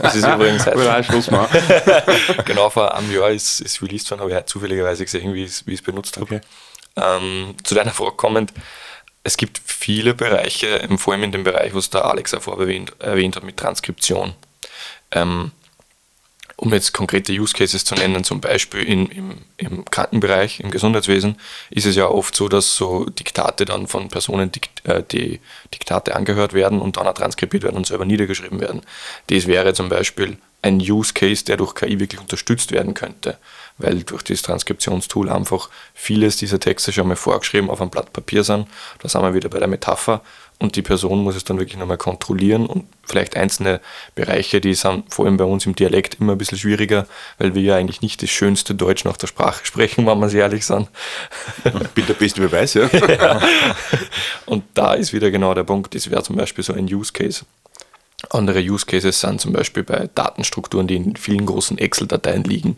[0.00, 1.04] Das ist übrigens heute.
[1.04, 1.56] Schluss machen.
[2.44, 5.62] genau vor einem Jahr ist es released worden, habe ich heute zufälligerweise gesehen, wie ich
[5.66, 6.24] es benutzt habe.
[6.24, 6.40] Okay.
[6.96, 8.52] Ähm, zu deiner Frage kommend,
[9.22, 12.92] es gibt viele Bereiche, vor allem in dem Bereich, was der Alex auch vorher erwähnt,
[12.98, 14.34] erwähnt hat, mit Transkription.
[15.12, 15.52] Ähm,
[16.56, 21.36] um jetzt konkrete Use Cases zu nennen, zum Beispiel in, im, im Krankenbereich, im Gesundheitswesen,
[21.70, 25.40] ist es ja oft so, dass so Diktate dann von Personen, die, äh, die
[25.72, 28.80] Diktate angehört werden und dann auch transkribiert werden und selber niedergeschrieben werden.
[29.26, 33.36] Das wäre zum Beispiel ein Use Case, der durch KI wirklich unterstützt werden könnte,
[33.76, 38.42] weil durch das Transkriptionstool einfach vieles dieser Texte schon mal vorgeschrieben auf einem Blatt Papier
[38.42, 38.66] sind.
[39.00, 40.22] Da sind wir wieder bei der Metapher
[40.58, 43.80] und die Person muss es dann wirklich nochmal kontrollieren und vielleicht einzelne
[44.14, 47.06] Bereiche, die sind vor allem bei uns im Dialekt immer ein bisschen schwieriger,
[47.38, 50.42] weil wir ja eigentlich nicht das schönste Deutsch nach der Sprache sprechen, wenn wir sehr
[50.42, 50.88] ehrlich sind.
[51.64, 52.88] Ich bin der beste Beweis, ja.
[54.46, 57.44] Und da ist wieder genau der Punkt, das wäre zum Beispiel so ein Use Case.
[58.30, 62.76] Andere Use Cases sind zum Beispiel bei Datenstrukturen, die in vielen großen Excel-Dateien liegen.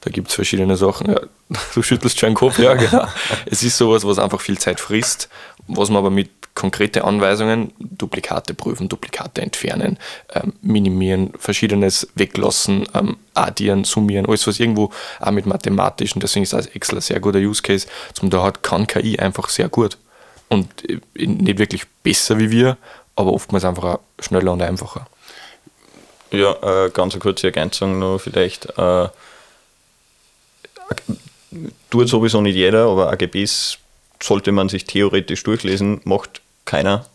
[0.00, 1.10] Da gibt es verschiedene Sachen.
[1.10, 1.20] Ja,
[1.74, 3.06] du schüttelst schon den Kopf, ja, genau.
[3.46, 5.28] Es ist sowas, was einfach viel Zeit frisst,
[5.66, 9.98] was man aber mit konkrete Anweisungen, Duplikate prüfen, Duplikate entfernen,
[10.34, 16.54] ähm, minimieren, verschiedenes weglassen, ähm, addieren, summieren, alles was irgendwo auch mit mathematischen, deswegen ist
[16.54, 19.98] das Excel ein sehr guter Use Case, zum da hat kann KI einfach sehr gut
[20.48, 22.78] und äh, nicht wirklich besser wie wir,
[23.16, 25.06] aber oftmals einfach schneller und einfacher.
[26.30, 28.66] Ja, äh, ganz eine kurze Ergänzung noch vielleicht.
[28.78, 29.08] Äh,
[31.90, 33.78] tut sowieso nicht jeder, aber AGBs
[34.22, 37.06] sollte man sich theoretisch durchlesen, macht keiner.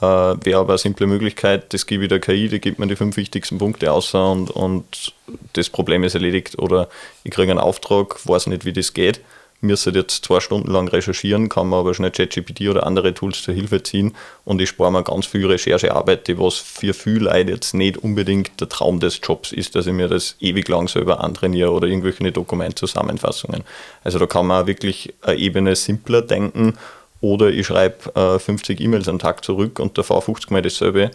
[0.00, 2.96] Äh, Wäre aber eine simple Möglichkeit, das gebe ich der KI, die gibt mir die
[2.96, 5.14] fünf wichtigsten Punkte außer und, und
[5.54, 6.58] das Problem ist erledigt.
[6.58, 6.88] Oder
[7.24, 9.20] ich kriege einen Auftrag, weiß nicht, wie das geht
[9.60, 13.54] müsste jetzt zwei Stunden lang recherchieren, kann man aber schnell ChatGPT oder andere Tools zur
[13.54, 14.14] Hilfe ziehen.
[14.44, 18.60] Und ich spare mir ganz viel Recherchearbeit, die was für viele Leute jetzt nicht unbedingt
[18.60, 22.32] der Traum des Jobs ist, dass ich mir das ewig lang selber antrainiere oder irgendwelche
[22.32, 23.64] Dokumentzusammenfassungen.
[24.04, 26.74] Also da kann man wirklich eine Ebene simpler denken.
[27.22, 31.10] Oder ich schreibe äh, 50 E-Mails am Tag zurück und davor 50 Mal dasselbe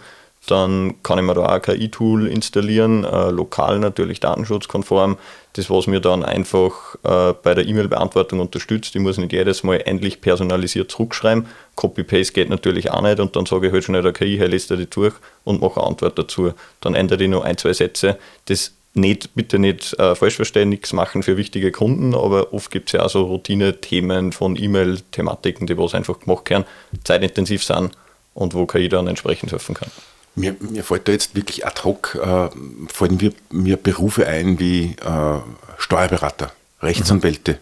[0.47, 5.17] dann kann ich mir da auch ein KI-Tool installieren, äh, lokal natürlich datenschutzkonform,
[5.53, 8.95] das was mir dann einfach äh, bei der E-Mail-Beantwortung unterstützt.
[8.95, 11.45] Ich muss nicht jedes Mal endlich personalisiert zurückschreiben.
[11.75, 14.71] Copy-Paste geht natürlich auch nicht und dann sage ich halt schnell der KI, hey, lest
[14.71, 16.53] die durch und mache eine Antwort dazu.
[16.79, 18.17] Dann ändere ich nur ein, zwei Sätze.
[18.45, 22.89] Das nicht, bitte nicht äh, falsch verstehen, nichts machen für wichtige Kunden, aber oft gibt
[22.89, 26.65] es ja auch so Routine-Themen von E-Mail-Thematiken, die was einfach gemacht werden,
[27.03, 27.91] zeitintensiv sind
[28.33, 29.89] und wo KI dann entsprechend helfen kann.
[30.35, 32.49] Mir, mir fällt da jetzt wirklich ad hoc, äh,
[32.87, 35.39] fallen mir, mir Berufe ein wie äh,
[35.77, 37.57] Steuerberater, Rechtsanwälte, mhm.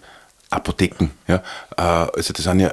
[0.51, 1.09] Apotheken.
[1.27, 1.43] Ja?
[1.77, 2.71] Äh, also das sind ja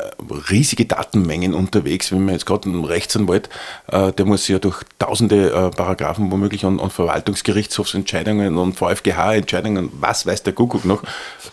[0.51, 2.11] riesige Datenmengen unterwegs.
[2.13, 3.49] Wenn man jetzt gerade einen Rechtsanwalt,
[3.89, 10.27] äh, der muss ja durch tausende äh, Paragraphen womöglich und, und Verwaltungsgerichtshofsentscheidungen und VfGH-Entscheidungen, was
[10.27, 11.03] weiß der Kuckuck noch,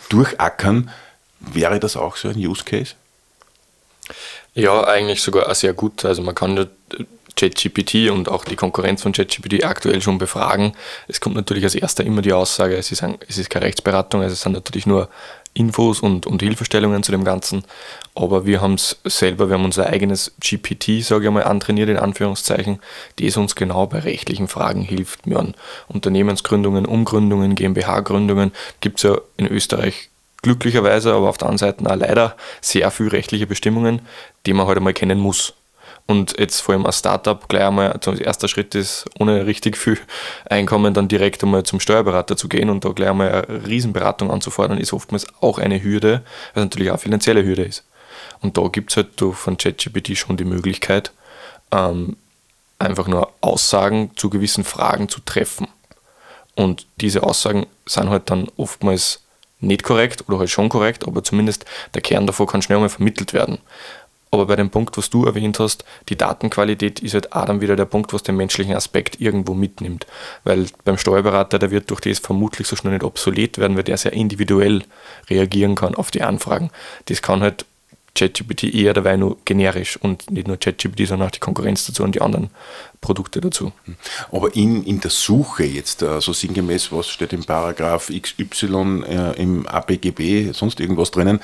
[0.10, 0.90] durchackern.
[1.40, 2.94] Wäre das auch so ein Use Case?
[4.54, 6.06] Ja, eigentlich sogar sehr gut.
[6.06, 6.70] Also man kann
[7.36, 10.74] ChatGPT und auch die Konkurrenz von ChatGPT aktuell schon befragen.
[11.08, 14.22] Es kommt natürlich als erster immer die Aussage, es ist, ein, es ist keine Rechtsberatung,
[14.22, 15.10] also es sind natürlich nur
[15.56, 17.64] Infos und, und Hilfestellungen zu dem Ganzen.
[18.16, 21.98] Aber wir haben es selber, wir haben unser eigenes GPT, sage ich mal, antrainiert, in
[21.98, 22.80] Anführungszeichen,
[23.20, 25.28] das uns genau bei rechtlichen Fragen hilft.
[25.28, 25.54] Wir haben
[25.88, 30.10] Unternehmensgründungen, Umgründungen, GmbH-Gründungen, gibt es ja in Österreich
[30.42, 34.02] glücklicherweise, aber auf der anderen Seite auch leider sehr viele rechtliche Bestimmungen,
[34.46, 35.54] die man heute halt mal kennen muss.
[36.06, 39.98] Und jetzt vor allem als Startup gleich einmal, also erster Schritt ist, ohne richtig viel
[40.50, 44.78] Einkommen dann direkt einmal zum Steuerberater zu gehen und da gleich einmal eine Riesenberatung anzufordern,
[44.78, 47.86] ist oftmals auch eine Hürde, was natürlich auch eine finanzielle Hürde ist.
[48.42, 51.14] Und da gibt es halt von ChatGPT schon die Möglichkeit,
[51.72, 52.18] ähm,
[52.80, 55.68] einfach nur Aussagen zu gewissen Fragen zu treffen.
[56.56, 59.22] Und diese Aussagen sind halt dann oftmals
[59.60, 63.34] nicht korrekt oder halt schon korrekt, aber zumindest der Kern davon kann schnell mal vermittelt
[63.34, 63.60] werden.
[64.34, 67.76] Aber bei dem Punkt, was du erwähnt hast, die Datenqualität ist halt auch dann wieder
[67.76, 70.08] der Punkt, was den menschlichen Aspekt irgendwo mitnimmt.
[70.44, 73.96] Weil beim Steuerberater, der wird durch das vermutlich so schnell nicht obsolet werden, weil der
[73.96, 74.86] sehr individuell
[75.30, 76.72] reagieren kann auf die Anfragen.
[77.06, 77.68] Das kann halt
[78.16, 82.16] ChatGPT eher dabei nur generisch und nicht nur ChatGPT, sondern auch die Konkurrenz dazu und
[82.16, 82.50] die anderen
[83.04, 83.72] Produkte dazu.
[84.32, 89.42] Aber in, in der Suche jetzt, äh, so sinngemäß, was steht im Paragraph XY äh,
[89.42, 91.40] im ABGB, sonst irgendwas drinnen,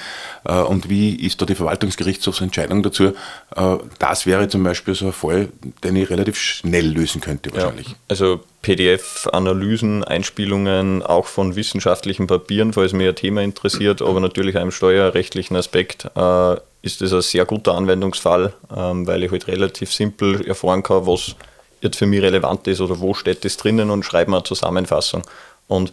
[0.45, 3.13] äh, und wie ist da die Verwaltungsgerichtshofsentscheidung dazu,
[3.55, 5.49] äh, das wäre zum Beispiel so ein Fall,
[5.83, 7.89] den ich relativ schnell lösen könnte wahrscheinlich.
[7.89, 14.57] Ja, also PDF-Analysen, Einspielungen auch von wissenschaftlichen Papieren, falls mich ein Thema interessiert, aber natürlich
[14.57, 19.93] einem steuerrechtlichen Aspekt äh, ist das ein sehr guter Anwendungsfall, ähm, weil ich halt relativ
[19.93, 21.35] simpel erfahren kann, was
[21.81, 25.23] jetzt für mich relevant ist oder wo steht das drinnen und schreibe mir eine Zusammenfassung.
[25.67, 25.91] Und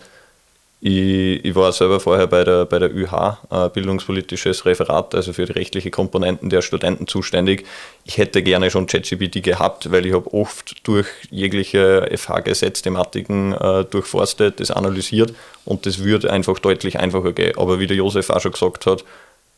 [0.78, 5.46] Ich, ich, war selber vorher bei der, bei der ÜH, äh, bildungspolitisches Referat, also für
[5.46, 7.64] die rechtliche Komponenten der Studenten zuständig.
[8.04, 14.60] Ich hätte gerne schon ChatGPT gehabt, weil ich habe oft durch jegliche FH-Gesetzthematiken äh, durchforstet,
[14.60, 15.32] das analysiert
[15.64, 17.56] und das würde einfach deutlich einfacher gehen.
[17.56, 19.02] Aber wie der Josef auch schon gesagt hat,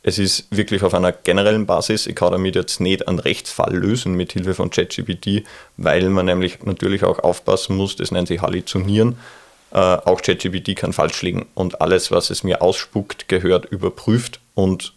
[0.02, 2.06] es ist wirklich auf einer generellen Basis.
[2.06, 5.44] Ich kann damit jetzt nicht einen Rechtsfall lösen mit Hilfe von ChatGPT,
[5.76, 9.16] weil man nämlich natürlich auch aufpassen muss, das nennt sich Halluzinieren
[9.70, 14.94] äh, auch ChatGPT kann falsch liegen und alles, was es mir ausspuckt, gehört überprüft und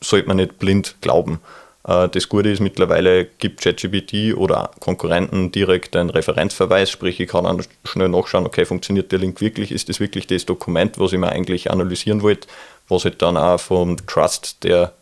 [0.00, 1.40] sollte man nicht blind glauben.
[1.86, 7.44] Äh, das Gute ist, mittlerweile gibt ChatGPT oder Konkurrenten direkt einen Referenzverweis, sprich ich kann
[7.44, 11.18] dann schnell nachschauen, okay, funktioniert der Link wirklich, ist das wirklich das Dokument, was ich
[11.18, 12.48] mir eigentlich analysieren wollte,
[12.88, 14.92] was halt dann auch vom Trust der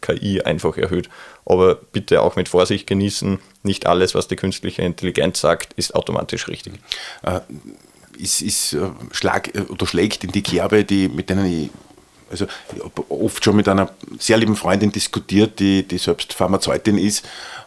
[0.00, 1.08] KI einfach erhöht.
[1.44, 6.48] Aber bitte auch mit Vorsicht genießen, nicht alles, was die künstliche Intelligenz sagt, ist automatisch
[6.48, 6.74] richtig.
[7.22, 7.40] Äh,
[8.16, 11.70] ist, ist äh, Schlag äh, oder schlägt in die Kerbe, die, mit denen ich
[12.32, 12.46] also
[13.08, 17.24] oft schon mit einer sehr lieben Freundin diskutiert, die, die selbst Pharmazeutin ist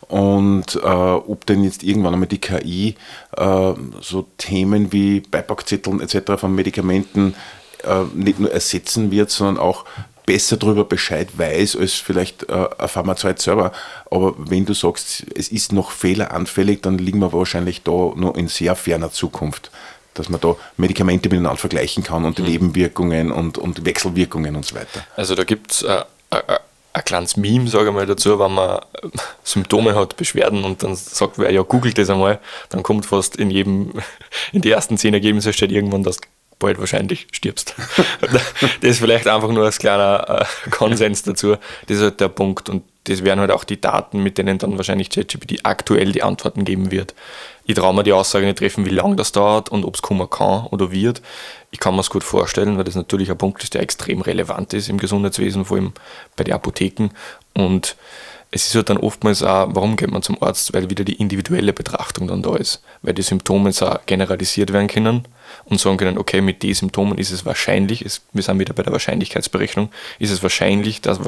[0.07, 2.95] und äh, ob denn jetzt irgendwann einmal die KI
[3.37, 6.33] äh, so Themen wie Beipackzetteln etc.
[6.37, 7.35] von Medikamenten
[7.83, 9.85] äh, nicht nur ersetzen wird, sondern auch
[10.25, 13.71] besser darüber Bescheid weiß als vielleicht äh, ein Pharmazeut selber.
[14.09, 18.47] Aber wenn du sagst, es ist noch fehleranfällig, dann liegen wir wahrscheinlich da noch in
[18.47, 19.71] sehr ferner Zukunft
[20.15, 22.49] dass man da Medikamente miteinander vergleichen kann und die mhm.
[22.49, 25.05] Nebenwirkungen und, und Wechselwirkungen und so weiter.
[25.15, 26.59] Also da gibt es äh, äh, äh,
[26.93, 28.79] ein kleines Meme, sage ich mal dazu, wenn man
[29.43, 33.51] Symptome hat, Beschwerden und dann sagt wer, ja, googelt das einmal, dann kommt fast in
[33.51, 33.91] jedem,
[34.53, 36.17] in die ersten zehn Ergebnisse steht irgendwann, dass
[36.57, 37.75] bald wahrscheinlich stirbst.
[38.21, 38.41] das
[38.81, 41.57] ist vielleicht einfach nur als kleiner Konsens dazu.
[41.87, 44.77] Das ist halt der Punkt und das wären halt auch die Daten, mit denen dann
[44.77, 47.13] wahrscheinlich ChatGPT aktuell die Antworten geben wird.
[47.67, 50.29] Ich traue mir die Aussage nicht treffen, wie lange das dauert und ob es kommen
[50.29, 51.21] kann oder wird.
[51.71, 54.73] Ich kann mir es gut vorstellen, weil das natürlich ein Punkt ist, der extrem relevant
[54.73, 55.93] ist im Gesundheitswesen, vor allem
[56.35, 57.09] bei den Apotheken.
[57.55, 57.95] Und
[58.51, 60.73] es ist halt dann oftmals auch, warum geht man zum Arzt?
[60.73, 62.83] Weil wieder die individuelle Betrachtung dann da ist.
[63.01, 65.27] Weil die Symptome auch generalisiert werden können
[65.65, 68.83] und sagen können, okay, mit den Symptomen ist es wahrscheinlich, es, wir sind wieder bei
[68.83, 71.19] der Wahrscheinlichkeitsberechnung, ist es wahrscheinlich, dass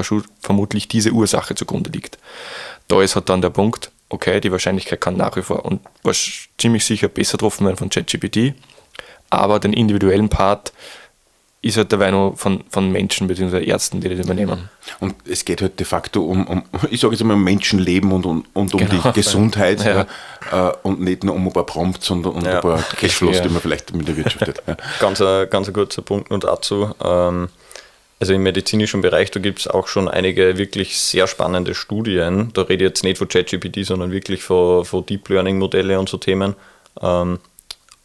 [0.41, 2.19] vermutlich diese Ursache zugrunde liegt.
[2.87, 6.13] Da ist halt dann der Punkt, okay, die Wahrscheinlichkeit kann nach wie vor und war
[6.57, 8.53] ziemlich sicher besser getroffen werden von ChatGPT,
[9.29, 10.73] aber den individuellen Part
[11.61, 13.65] ist halt dabei noch von, von Menschen bzw.
[13.65, 14.69] Ärzten, die das übernehmen.
[14.99, 18.25] Und es geht halt de facto um, um ich sage jetzt mal, um Menschenleben und,
[18.25, 19.01] und, und um genau.
[19.01, 20.05] die Gesundheit ja.
[20.51, 22.55] Ja, äh, und nicht nur um ein paar Prompts und, und ja.
[22.55, 24.77] ein paar Cashflows, die man vielleicht mit der Wirtschaft hat.
[24.99, 26.93] Ganz, ein, ganz ein kurzer Punkt nur dazu.
[27.03, 27.49] Ähm,
[28.19, 32.49] also im medizinischen Bereich, da gibt es auch schon einige wirklich sehr spannende Studien.
[32.53, 36.09] Da rede ich jetzt nicht von ChatGPT, sondern wirklich von, von Deep Learning Modelle und
[36.09, 36.55] so Themen.
[37.01, 37.39] Ähm,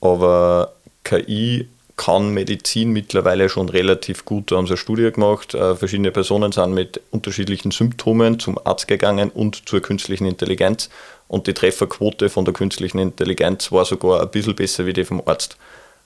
[0.00, 0.72] aber
[1.04, 4.50] KI kann Medizin mittlerweile schon relativ gut.
[4.50, 5.54] Da haben sie eine Studie gemacht.
[5.54, 10.90] Äh, verschiedene Personen sind mit unterschiedlichen Symptomen zum Arzt gegangen und zur künstlichen Intelligenz.
[11.28, 15.22] Und die Trefferquote von der künstlichen Intelligenz war sogar ein bisschen besser wie die vom
[15.24, 15.56] Arzt.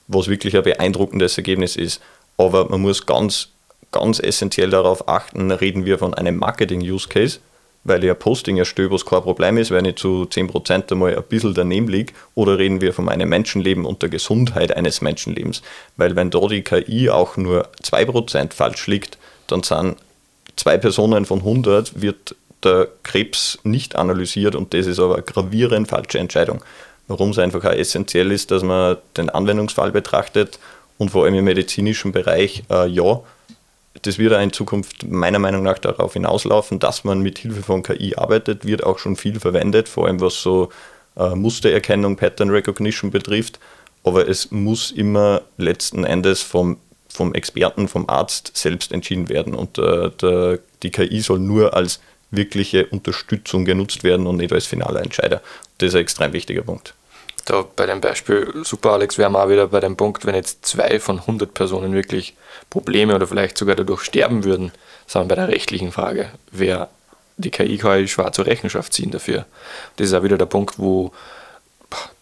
[0.06, 2.00] Was wirklich ein beeindruckendes Ergebnis ist.
[2.36, 3.48] Aber man muss ganz
[3.92, 7.38] ganz essentiell darauf achten, reden wir von einem Marketing-Use-Case,
[7.84, 11.54] weil ein Posting erstelle, was kein Problem ist, wenn ich zu 10% einmal ein bisschen
[11.54, 15.62] daneben liege, oder reden wir von einem Menschenleben und der Gesundheit eines Menschenlebens.
[15.96, 19.96] Weil wenn da die KI auch nur 2% falsch liegt, dann sind
[20.56, 25.88] zwei Personen von 100, wird der Krebs nicht analysiert und das ist aber eine gravierend
[25.88, 26.62] falsche Entscheidung.
[27.06, 30.58] Warum es einfach auch essentiell ist, dass man den Anwendungsfall betrachtet
[30.98, 33.20] und vor allem im medizinischen Bereich, äh, ja,
[34.06, 38.14] das wird in Zukunft meiner Meinung nach darauf hinauslaufen, dass man mit Hilfe von KI
[38.16, 40.70] arbeitet, wird auch schon viel verwendet, vor allem was so
[41.16, 43.58] äh, Mustererkennung, Pattern Recognition betrifft.
[44.04, 49.54] Aber es muss immer letzten Endes vom, vom Experten, vom Arzt selbst entschieden werden.
[49.54, 54.66] Und äh, der, die KI soll nur als wirkliche Unterstützung genutzt werden und nicht als
[54.66, 55.42] finaler Entscheider.
[55.78, 56.94] Das ist ein extrem wichtiger Punkt
[57.46, 61.00] da bei dem Beispiel, super Alex, wir auch wieder bei dem Punkt, wenn jetzt zwei
[61.00, 62.34] von 100 Personen wirklich
[62.70, 64.72] Probleme oder vielleicht sogar dadurch sterben würden,
[65.12, 66.30] wir bei der rechtlichen Frage.
[66.50, 66.88] Wer
[67.38, 69.44] die KI kann ich zur Rechenschaft ziehen dafür.
[69.96, 71.12] Das ist auch wieder der Punkt, wo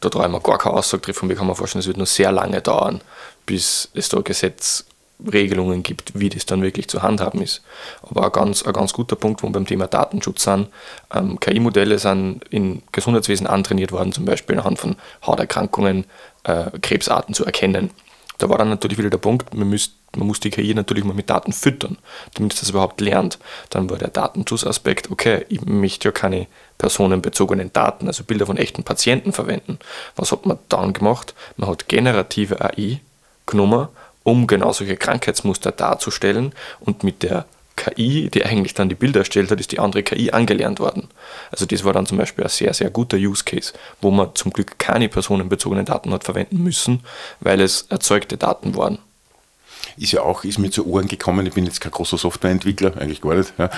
[0.00, 1.30] da trauen wir gar keine Aussage treffen.
[1.30, 3.00] Ich kann mir vorstellen, es wird noch sehr lange dauern,
[3.46, 4.84] bis es da Gesetz
[5.32, 7.62] Regelungen gibt, wie das dann wirklich zu handhaben ist.
[8.02, 10.68] Aber ein ganz, ein ganz guter Punkt, wo wir beim Thema Datenschutz sind,
[11.14, 16.04] ähm, KI-Modelle sind im Gesundheitswesen antrainiert worden, zum Beispiel anhand von Hauterkrankungen,
[16.42, 17.90] äh, Krebsarten zu erkennen.
[18.38, 21.14] Da war dann natürlich wieder der Punkt, man, müsst, man muss die KI natürlich mal
[21.14, 21.98] mit Daten füttern,
[22.34, 23.38] damit es das überhaupt lernt.
[23.70, 26.46] Dann war der Datenschutzaspekt, okay, ich möchte ja keine
[26.78, 29.78] personenbezogenen Daten, also Bilder von echten Patienten verwenden.
[30.16, 31.34] Was hat man dann gemacht?
[31.56, 33.00] Man hat generative AI
[33.46, 33.88] genommen
[34.24, 37.44] um genau solche Krankheitsmuster darzustellen und mit der
[37.76, 41.08] KI, die eigentlich dann die Bilder erstellt hat, ist die andere KI angelernt worden.
[41.50, 44.52] Also das war dann zum Beispiel ein sehr, sehr guter Use Case, wo man zum
[44.52, 47.04] Glück keine personenbezogenen Daten hat verwenden müssen,
[47.40, 48.98] weil es erzeugte Daten waren
[49.96, 53.20] ist ja auch, ist mir zu Ohren gekommen, ich bin jetzt kein großer Softwareentwickler, eigentlich
[53.20, 53.70] gar nicht, ja.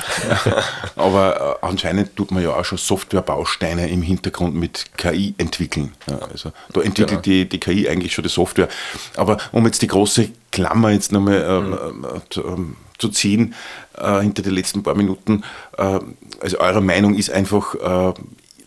[0.97, 5.93] aber äh, anscheinend tut man ja auch schon Softwarebausteine im Hintergrund mit KI entwickeln.
[6.09, 6.19] Ja.
[6.31, 7.23] Also da entwickelt genau.
[7.23, 8.69] die, die KI eigentlich schon die Software.
[9.17, 12.05] Aber um jetzt die große Klammer jetzt nochmal ähm, mhm.
[12.05, 13.55] äh, ähm, zu ziehen,
[13.99, 15.43] äh, hinter die letzten paar Minuten,
[15.77, 16.01] äh,
[16.41, 18.15] also eure Meinung ist einfach, äh,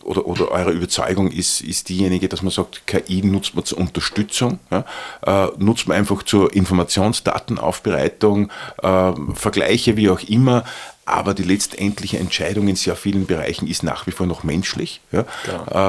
[0.04, 4.58] oder, oder eure Überzeugung ist, ist diejenige, dass man sagt, KI nutzt man zur Unterstützung,
[4.70, 4.84] ja,
[5.26, 8.50] äh, nutzt man einfach zur Informationsdatenaufbereitung,
[8.82, 10.64] äh, Vergleiche, wie auch immer,
[11.10, 15.00] aber die letztendliche Entscheidung in sehr vielen Bereichen ist nach wie vor noch menschlich.
[15.12, 15.24] Ja.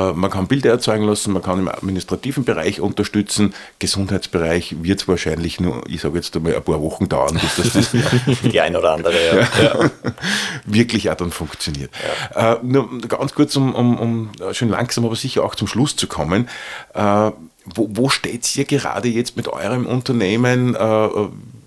[0.09, 5.07] Äh, man kann Bilder erzeugen lassen, man kann im administrativen Bereich unterstützen, Gesundheitsbereich wird es
[5.07, 7.91] wahrscheinlich nur, ich sage jetzt einmal, ein paar Wochen dauern, bis das, das
[8.51, 9.63] die ein oder andere ja.
[9.63, 9.91] Ja,
[10.65, 11.91] wirklich auch dann funktioniert.
[12.35, 16.07] Äh, nur ganz kurz, um, um, um schon langsam, aber sicher auch zum Schluss zu
[16.07, 16.49] kommen.
[16.93, 17.31] Äh,
[17.65, 20.75] wo, wo steht ihr gerade jetzt mit eurem Unternehmen?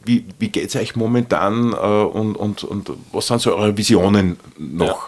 [0.05, 4.39] Wie, wie geht es euch momentan äh, und, und, und was sind so eure Visionen
[4.59, 4.87] noch?
[4.87, 4.99] Ja.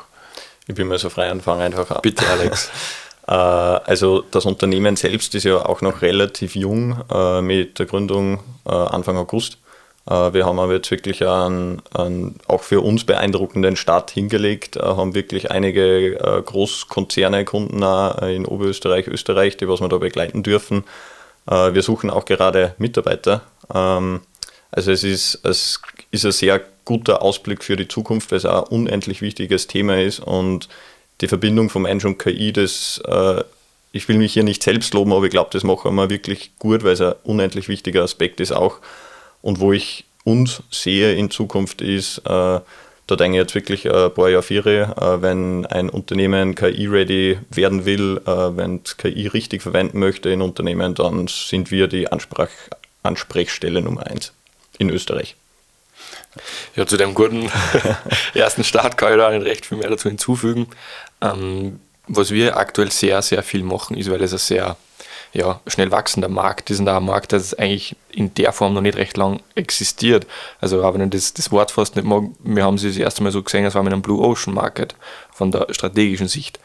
[0.69, 2.01] Ich bin mal so frei anfangen einfach.
[2.01, 2.71] Bitte, Alex.
[3.29, 8.41] Äh, also das Unternehmen selbst ist ja auch noch relativ jung äh, mit der Gründung
[8.65, 9.59] äh, Anfang August.
[10.09, 15.51] Wir haben aber jetzt wirklich einen, einen auch für uns beeindruckenden Start hingelegt, haben wirklich
[15.51, 17.83] einige Großkonzerne, Kunden
[18.23, 20.85] in Oberösterreich, Österreich, die was wir da begleiten dürfen.
[21.47, 23.41] Wir suchen auch gerade Mitarbeiter.
[23.75, 24.21] Ähm,
[24.71, 28.71] also es ist, es ist ein sehr guter Ausblick für die Zukunft, weil es auch
[28.71, 30.69] ein unendlich wichtiges Thema ist und
[31.21, 33.43] die Verbindung vom Mensch und KI, das, äh,
[33.93, 36.85] ich will mich hier nicht selbst loben, aber ich glaube, das machen wir wirklich gut,
[36.85, 38.79] weil es ein unendlich wichtiger Aspekt ist auch.
[39.43, 42.61] Und wo ich uns sehe in Zukunft ist, äh,
[43.09, 48.21] da denke ich jetzt wirklich ein paar Jahre äh, wenn ein Unternehmen KI-ready werden will,
[48.27, 52.51] äh, wenn es KI richtig verwenden möchte in Unternehmen, dann sind wir die Ansprach
[53.03, 54.36] Ansprechstelle Nummer eins
[54.79, 55.37] in Österreich.
[56.75, 57.51] Ja, zu dem guten
[58.35, 60.69] ersten Start kann ich da nicht recht viel mehr dazu hinzufügen.
[61.21, 64.77] Ähm, was wir aktuell sehr, sehr viel machen, ist, weil es ein sehr
[65.33, 68.81] ja, schnell wachsender Markt ist und auch ein Markt, der eigentlich in der Form noch
[68.81, 70.27] nicht recht lang existiert.
[70.61, 73.23] Also auch wenn ich das, das Wort fast nicht mag, wir haben sie das erste
[73.23, 74.95] Mal so gesehen, als war mit einem Blue Ocean Market
[75.37, 76.59] von der strategischen Sicht.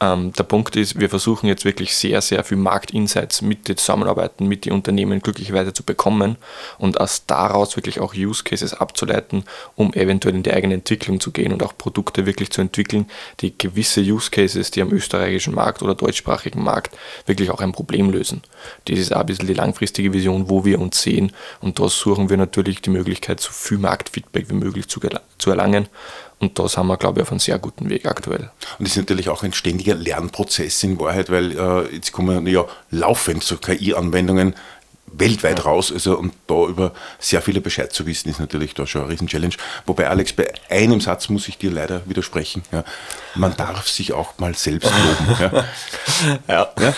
[0.00, 4.46] Ähm, der Punkt ist, wir versuchen jetzt wirklich sehr, sehr viel Marktinsights mit den Zusammenarbeiten,
[4.46, 6.36] mit den Unternehmen glücklicherweise zu bekommen
[6.76, 9.44] und aus daraus wirklich auch Use Cases abzuleiten,
[9.76, 13.06] um eventuell in die eigene Entwicklung zu gehen und auch Produkte wirklich zu entwickeln,
[13.40, 18.10] die gewisse Use Cases, die am österreichischen Markt oder deutschsprachigen Markt wirklich auch ein Problem
[18.10, 18.42] lösen.
[18.84, 22.28] Das ist auch ein bisschen die langfristige Vision, wo wir uns sehen und da suchen
[22.28, 25.00] wir natürlich die Möglichkeit, so viel Marktfeedback wie möglich zu,
[25.38, 25.88] zu erlangen
[26.40, 28.50] und da sind wir, glaube ich, auf einem sehr guten Weg aktuell.
[28.78, 32.64] Und das ist natürlich auch ein ständiger Lernprozess in Wahrheit, weil äh, jetzt kommen ja
[32.90, 34.54] laufend so KI-Anwendungen
[35.12, 35.92] weltweit raus.
[35.92, 39.54] Also, und da über sehr viele Bescheid zu wissen, ist natürlich da schon eine Riesen-Challenge.
[39.86, 42.62] Wobei, Alex, bei einem Satz muss ich dir leider widersprechen.
[42.72, 42.84] Ja.
[43.34, 45.66] Man darf sich auch mal selbst loben.
[46.48, 46.68] Ja.
[46.78, 46.92] ja.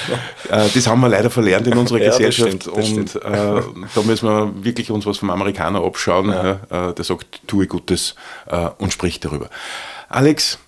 [0.49, 2.67] Äh, das haben wir leider verlernt in unserer Gesellschaft.
[2.67, 3.63] Das stimmt, das und äh,
[3.95, 6.31] da müssen wir wirklich uns was vom Amerikaner abschauen.
[6.31, 8.15] Äh, der sagt, tue Gutes
[8.47, 9.49] äh, und sprich darüber.
[10.09, 10.59] Alex,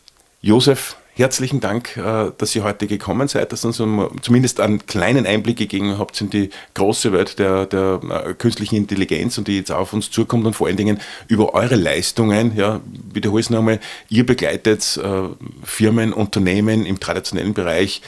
[0.41, 3.77] Josef, Herzlichen Dank, äh, dass ihr heute gekommen seid, dass ihr uns
[4.23, 9.37] zumindest einen kleinen Einblick gegeben habt in die große Welt der, der äh, künstlichen Intelligenz
[9.37, 12.57] und die jetzt auf uns zukommt und vor allen Dingen über eure Leistungen.
[12.57, 12.81] Ja,
[13.13, 15.29] wiederhole es nochmal, ihr begleitet äh,
[15.63, 18.01] Firmen, Unternehmen im traditionellen Bereich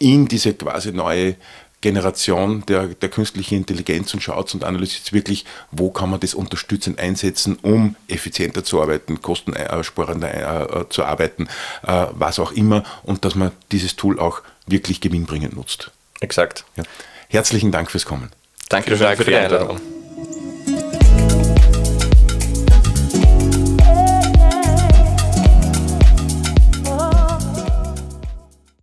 [0.00, 1.36] in diese quasi neue
[1.80, 6.98] Generation der, der künstlichen Intelligenz und schaut und analysiert wirklich, wo kann man das unterstützend
[6.98, 11.48] einsetzen, um effizienter zu arbeiten, kostensparender äh, äh, zu arbeiten,
[11.86, 15.90] äh, was auch immer, und dass man dieses Tool auch wirklich gewinnbringend nutzt.
[16.20, 16.64] Exakt.
[16.76, 16.82] Ja.
[17.28, 18.30] Herzlichen Dank fürs Kommen.
[18.68, 19.80] Danke für die Einladung.